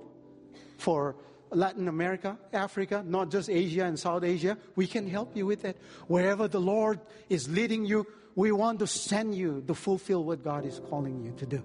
for 0.77 1.15
Latin 1.51 1.87
America, 1.87 2.37
Africa, 2.53 3.03
not 3.05 3.29
just 3.29 3.49
Asia 3.49 3.83
and 3.85 3.99
South 3.99 4.23
Asia. 4.23 4.57
We 4.75 4.87
can 4.87 5.07
help 5.09 5.35
you 5.35 5.45
with 5.45 5.61
that. 5.63 5.77
Wherever 6.07 6.47
the 6.47 6.59
Lord 6.59 6.99
is 7.29 7.49
leading 7.49 7.85
you, 7.85 8.07
we 8.35 8.51
want 8.51 8.79
to 8.79 8.87
send 8.87 9.35
you 9.35 9.63
to 9.67 9.73
fulfill 9.73 10.23
what 10.23 10.43
God 10.43 10.65
is 10.65 10.79
calling 10.89 11.23
you 11.23 11.33
to 11.33 11.45
do. 11.45 11.63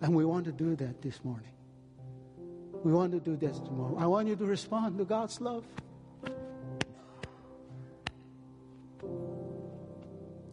And 0.00 0.14
we 0.14 0.24
want 0.24 0.44
to 0.46 0.52
do 0.52 0.76
that 0.76 1.00
this 1.00 1.24
morning. 1.24 1.52
We 2.84 2.92
want 2.92 3.12
to 3.12 3.20
do 3.20 3.36
this 3.36 3.58
tomorrow. 3.60 3.96
I 3.98 4.06
want 4.06 4.28
you 4.28 4.36
to 4.36 4.44
respond 4.44 4.98
to 4.98 5.04
God's 5.04 5.40
love. 5.40 5.64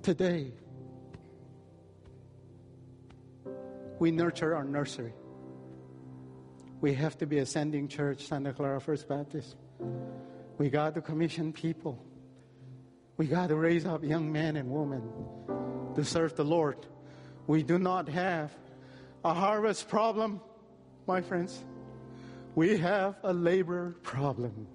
Today, 0.04 0.52
we 4.00 4.12
nurture 4.12 4.54
our 4.54 4.66
nursery. 4.66 5.13
We 6.82 6.94
have 6.96 7.18
to 7.20 7.26
be 7.26 7.38
ascending 7.38 7.88
church, 7.88 8.28
Santa 8.28 8.52
Clara 8.52 8.82
First 8.82 9.08
Baptist. 9.08 9.56
We 10.58 10.70
got 10.70 10.96
to 10.96 11.02
commission 11.02 11.54
people. 11.54 12.04
We 13.16 13.28
got 13.28 13.48
to 13.48 13.56
raise 13.56 13.86
up 13.86 14.04
young 14.04 14.30
men 14.30 14.58
and 14.58 14.70
women 14.70 15.10
to 15.96 16.04
serve 16.04 16.36
the 16.36 16.44
Lord. 16.44 16.86
We 17.48 17.63
do 17.63 17.80
not 17.80 18.10
have 18.10 18.52
a 19.24 19.34
harvest 19.34 19.88
problem, 19.88 20.42
my 21.08 21.22
friends. 21.22 21.63
We 22.56 22.76
have 22.76 23.16
a 23.24 23.32
labor 23.32 23.96
problem. 24.04 24.68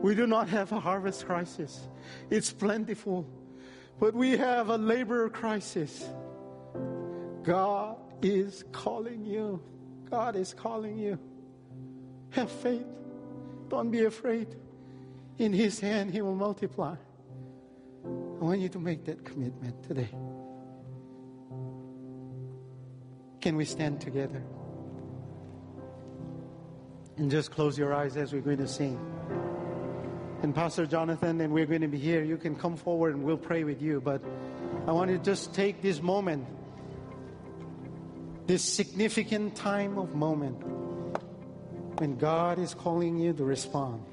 We 0.00 0.14
do 0.14 0.26
not 0.26 0.48
have 0.48 0.72
a 0.72 0.80
harvest 0.80 1.26
crisis. 1.26 1.86
It's 2.30 2.50
plentiful. 2.50 3.28
But 3.98 4.14
we 4.14 4.36
have 4.36 4.68
a 4.68 4.76
labor 4.76 5.28
crisis. 5.28 6.08
God 7.42 7.96
is 8.22 8.64
calling 8.72 9.24
you. 9.24 9.62
God 10.10 10.36
is 10.36 10.54
calling 10.54 10.98
you. 10.98 11.18
Have 12.30 12.50
faith. 12.50 12.86
Don't 13.68 13.90
be 13.90 14.04
afraid. 14.04 14.54
In 15.38 15.52
His 15.52 15.80
hand, 15.80 16.12
He 16.12 16.20
will 16.22 16.34
multiply. 16.34 16.94
I 18.04 18.44
want 18.44 18.60
you 18.60 18.68
to 18.68 18.78
make 18.78 19.04
that 19.06 19.24
commitment 19.24 19.82
today. 19.82 20.10
Can 23.40 23.56
we 23.56 23.64
stand 23.64 24.00
together? 24.00 24.42
And 27.16 27.30
just 27.30 27.50
close 27.50 27.76
your 27.76 27.92
eyes 27.92 28.16
as 28.16 28.32
we're 28.32 28.42
going 28.42 28.58
to 28.58 28.68
sing 28.68 28.98
and 30.42 30.54
Pastor 30.54 30.86
Jonathan, 30.86 31.40
and 31.40 31.52
we're 31.52 31.66
going 31.66 31.80
to 31.80 31.88
be 31.88 31.98
here. 31.98 32.22
You 32.22 32.36
can 32.36 32.54
come 32.54 32.76
forward 32.76 33.14
and 33.14 33.24
we'll 33.24 33.36
pray 33.36 33.64
with 33.64 33.82
you. 33.82 34.00
But 34.00 34.22
I 34.86 34.92
want 34.92 35.10
to 35.10 35.18
just 35.18 35.52
take 35.52 35.82
this 35.82 36.00
moment, 36.00 36.46
this 38.46 38.62
significant 38.62 39.56
time 39.56 39.98
of 39.98 40.14
moment, 40.14 40.62
when 42.00 42.16
God 42.16 42.58
is 42.58 42.72
calling 42.74 43.18
you 43.18 43.32
to 43.32 43.44
respond. 43.44 44.04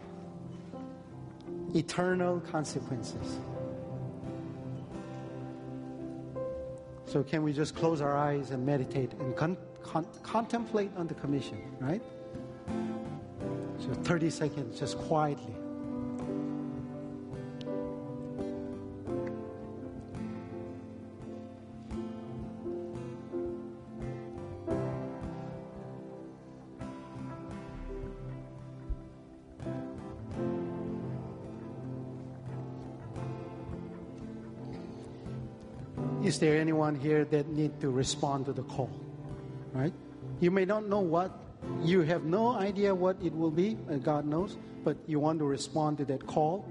Eternal 1.75 2.39
consequences. 2.39 3.39
So, 7.05 7.21
can 7.21 7.43
we 7.43 7.53
just 7.53 7.75
close 7.75 8.01
our 8.01 8.17
eyes 8.17 8.49
and 8.49 8.65
meditate 8.65 9.13
and 9.13 9.35
con- 9.35 9.57
con- 9.83 10.07
contemplate 10.23 10.91
on 10.97 11.05
the 11.05 11.13
commission, 11.13 11.61
right? 11.79 12.01
So, 13.77 13.93
30 13.93 14.29
seconds, 14.31 14.79
just 14.79 14.97
quietly. 14.97 15.55
Is 36.35 36.39
there 36.39 36.57
anyone 36.57 36.95
here 36.95 37.23
that 37.23 37.47
need 37.47 37.79
to 37.79 37.89
respond 37.89 38.47
to 38.47 38.51
the 38.51 38.63
call? 38.63 38.89
Right? 39.71 39.93
You 40.41 40.51
may 40.51 40.65
not 40.65 40.85
know 40.85 40.99
what, 40.99 41.31
you 41.81 42.01
have 42.01 42.25
no 42.25 42.51
idea 42.51 42.93
what 42.93 43.15
it 43.23 43.33
will 43.33 43.51
be, 43.51 43.77
and 43.87 44.03
God 44.03 44.25
knows, 44.25 44.57
but 44.83 44.97
you 45.07 45.17
want 45.17 45.39
to 45.39 45.45
respond 45.45 45.97
to 45.99 46.05
that 46.11 46.27
call 46.27 46.67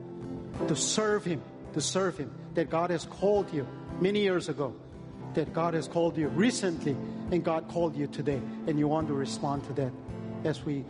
to 0.68 0.76
serve 0.76 1.24
Him, 1.24 1.40
to 1.72 1.80
serve 1.80 2.18
Him, 2.18 2.30
that 2.52 2.68
God 2.68 2.90
has 2.90 3.06
called 3.06 3.50
you 3.54 3.66
many 4.02 4.20
years 4.20 4.50
ago, 4.50 4.76
that 5.32 5.54
God 5.54 5.72
has 5.72 5.88
called 5.88 6.18
you 6.18 6.28
recently, 6.28 6.94
and 7.30 7.42
God 7.42 7.66
called 7.68 7.96
you 7.96 8.06
today, 8.06 8.42
and 8.66 8.78
you 8.78 8.86
want 8.86 9.08
to 9.08 9.14
respond 9.14 9.64
to 9.64 9.72
that 9.80 9.92
as 10.44 10.62
we, 10.66 10.84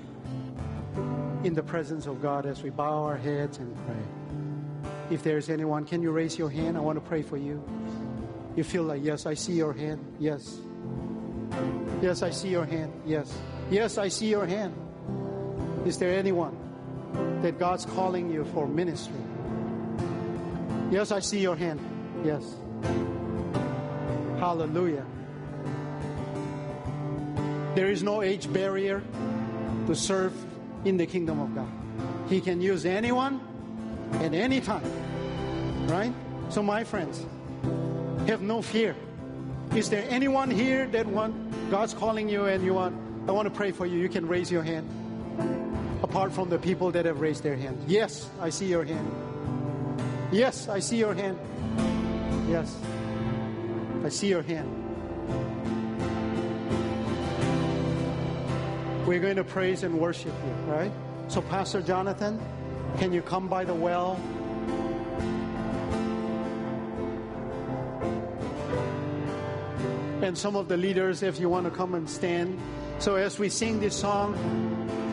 in 1.45 1.55
the 1.55 1.63
presence 1.63 2.07
of 2.09 2.21
God, 2.21 2.45
as 2.45 2.61
we 2.65 2.71
bow 2.71 3.05
our 3.05 3.17
heads 3.17 3.59
and 3.59 3.73
pray. 3.87 4.03
If 5.11 5.23
there's 5.23 5.49
anyone, 5.49 5.85
can 5.85 6.03
you 6.03 6.11
raise 6.11 6.37
your 6.37 6.51
hand? 6.51 6.77
I 6.77 6.81
want 6.81 6.97
to 6.97 7.09
pray 7.09 7.23
for 7.23 7.37
you. 7.37 7.63
You 8.57 8.63
feel 8.65 8.85
like, 8.85 9.03
yes, 9.03 9.27
I 9.27 9.35
see 9.35 9.55
your 9.55 9.73
hand. 9.73 10.01
Yes. 10.19 10.59
Yes, 12.01 12.23
I 12.23 12.31
see 12.31 12.49
your 12.49 12.65
hand. 12.65 12.93
Yes. 13.05 13.37
Yes, 13.71 13.99
I 13.99 14.09
see 14.09 14.29
your 14.29 14.47
hand. 14.47 14.75
Is 15.87 15.99
there 15.99 16.17
anyone 16.17 16.57
that 17.43 17.59
God's 17.59 17.85
calling 17.85 18.31
you 18.31 18.45
for 18.55 18.69
ministry? 18.69 19.21
Yes, 20.91 21.11
I 21.11 21.19
see 21.19 21.41
your 21.41 21.57
hand. 21.57 21.81
Yes. 22.25 22.55
Hallelujah. 24.39 25.05
There 27.75 27.91
is 27.91 28.03
no 28.03 28.23
age 28.23 28.53
barrier 28.53 29.03
to 29.87 29.95
serve 29.95 30.33
in 30.85 30.97
the 30.97 31.07
kingdom 31.07 31.41
of 31.41 31.55
God. 31.55 31.69
He 32.29 32.41
can 32.41 32.61
use 32.61 32.87
anyone 32.87 33.41
at 34.13 34.33
any 34.33 34.61
time. 34.61 34.85
Right? 35.89 36.13
So, 36.51 36.63
my 36.63 36.85
friends, 36.85 37.27
have 38.27 38.43
no 38.43 38.63
fear. 38.63 38.97
Is 39.75 39.91
there 39.91 40.05
anyone 40.09 40.51
here 40.51 40.87
that 40.89 41.07
want 41.07 41.35
God's 41.71 41.95
calling 41.95 42.29
you 42.29 42.47
and 42.47 42.65
you 42.65 42.75
want 42.75 42.97
I 43.27 43.33
want 43.33 43.47
to 43.47 43.55
pray 43.55 43.73
for 43.73 43.87
you. 43.87 43.99
You 43.99 44.11
can 44.11 44.29
raise 44.29 44.53
your 44.53 44.63
hand. 44.63 44.87
Apart 46.03 46.31
from 46.33 46.51
the 46.51 46.59
people 46.59 46.91
that 46.93 47.07
have 47.07 47.21
raised 47.21 47.43
their 47.43 47.57
hand. 47.57 47.83
Yes, 47.87 48.29
I 48.39 48.51
see 48.51 48.67
your 48.67 48.85
hand. 48.85 49.11
Yes, 50.31 50.69
I 50.69 50.79
see 50.81 50.99
your 50.99 51.15
hand. 51.15 51.39
Yes. 52.49 52.77
I 54.05 54.11
see 54.11 54.29
your 54.29 54.43
hand. 54.43 54.69
We're 59.07 59.21
going 59.21 59.37
to 59.37 59.45
praise 59.45 59.83
and 59.83 59.99
worship 59.99 60.33
you, 60.45 60.73
right? 60.73 60.93
So, 61.29 61.41
Pastor 61.41 61.81
Jonathan, 61.81 62.39
can 62.99 63.13
you 63.13 63.23
come 63.23 63.49
by 63.49 63.65
the 63.65 63.75
well? 63.75 64.21
And 70.25 70.39
some 70.39 70.57
of 70.57 70.69
the 70.69 70.79
leaders, 70.79 71.23
if 71.23 71.39
you 71.39 71.51
want 71.51 71.67
to 71.67 71.71
come 71.71 71.95
and 71.95 72.09
stand. 72.09 72.59
So, 72.99 73.17
as 73.17 73.39
we 73.39 73.51
sing 73.51 73.79
this 73.79 73.95
song, 73.95 74.33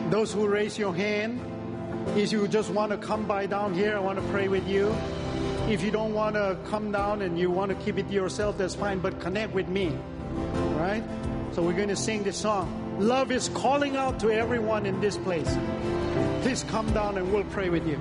those 0.08 0.32
who 0.32 0.48
raise 0.48 0.78
your 0.78 0.94
hand, 0.94 1.38
if 2.16 2.32
you 2.32 2.48
just 2.48 2.70
want 2.70 2.92
to 2.92 2.96
come 2.96 3.26
by 3.26 3.44
down 3.44 3.74
here, 3.74 3.94
I 3.94 4.00
want 4.00 4.18
to 4.18 4.24
pray 4.32 4.48
with 4.48 4.66
you. 4.66 4.90
If 5.68 5.84
you 5.84 5.90
don't 5.90 6.14
want 6.14 6.36
to 6.36 6.56
come 6.64 6.92
down 6.92 7.20
and 7.20 7.38
you 7.38 7.50
want 7.50 7.68
to 7.68 7.84
keep 7.84 7.98
it 7.98 8.08
to 8.08 8.14
yourself, 8.14 8.56
that's 8.56 8.74
fine, 8.74 9.00
but 9.00 9.20
connect 9.20 9.52
with 9.52 9.68
me, 9.68 9.94
right? 10.80 11.04
So, 11.52 11.60
we're 11.60 11.76
going 11.76 11.88
to 11.88 11.96
sing 11.96 12.22
this 12.22 12.38
song. 12.38 12.96
Love 12.98 13.30
is 13.30 13.50
calling 13.50 13.98
out 13.98 14.18
to 14.20 14.30
everyone 14.30 14.86
in 14.86 14.98
this 15.02 15.18
place. 15.18 15.58
Please 16.40 16.64
come 16.64 16.90
down 16.94 17.18
and 17.18 17.30
we'll 17.30 17.44
pray 17.44 17.68
with 17.68 17.86
you. 17.86 18.00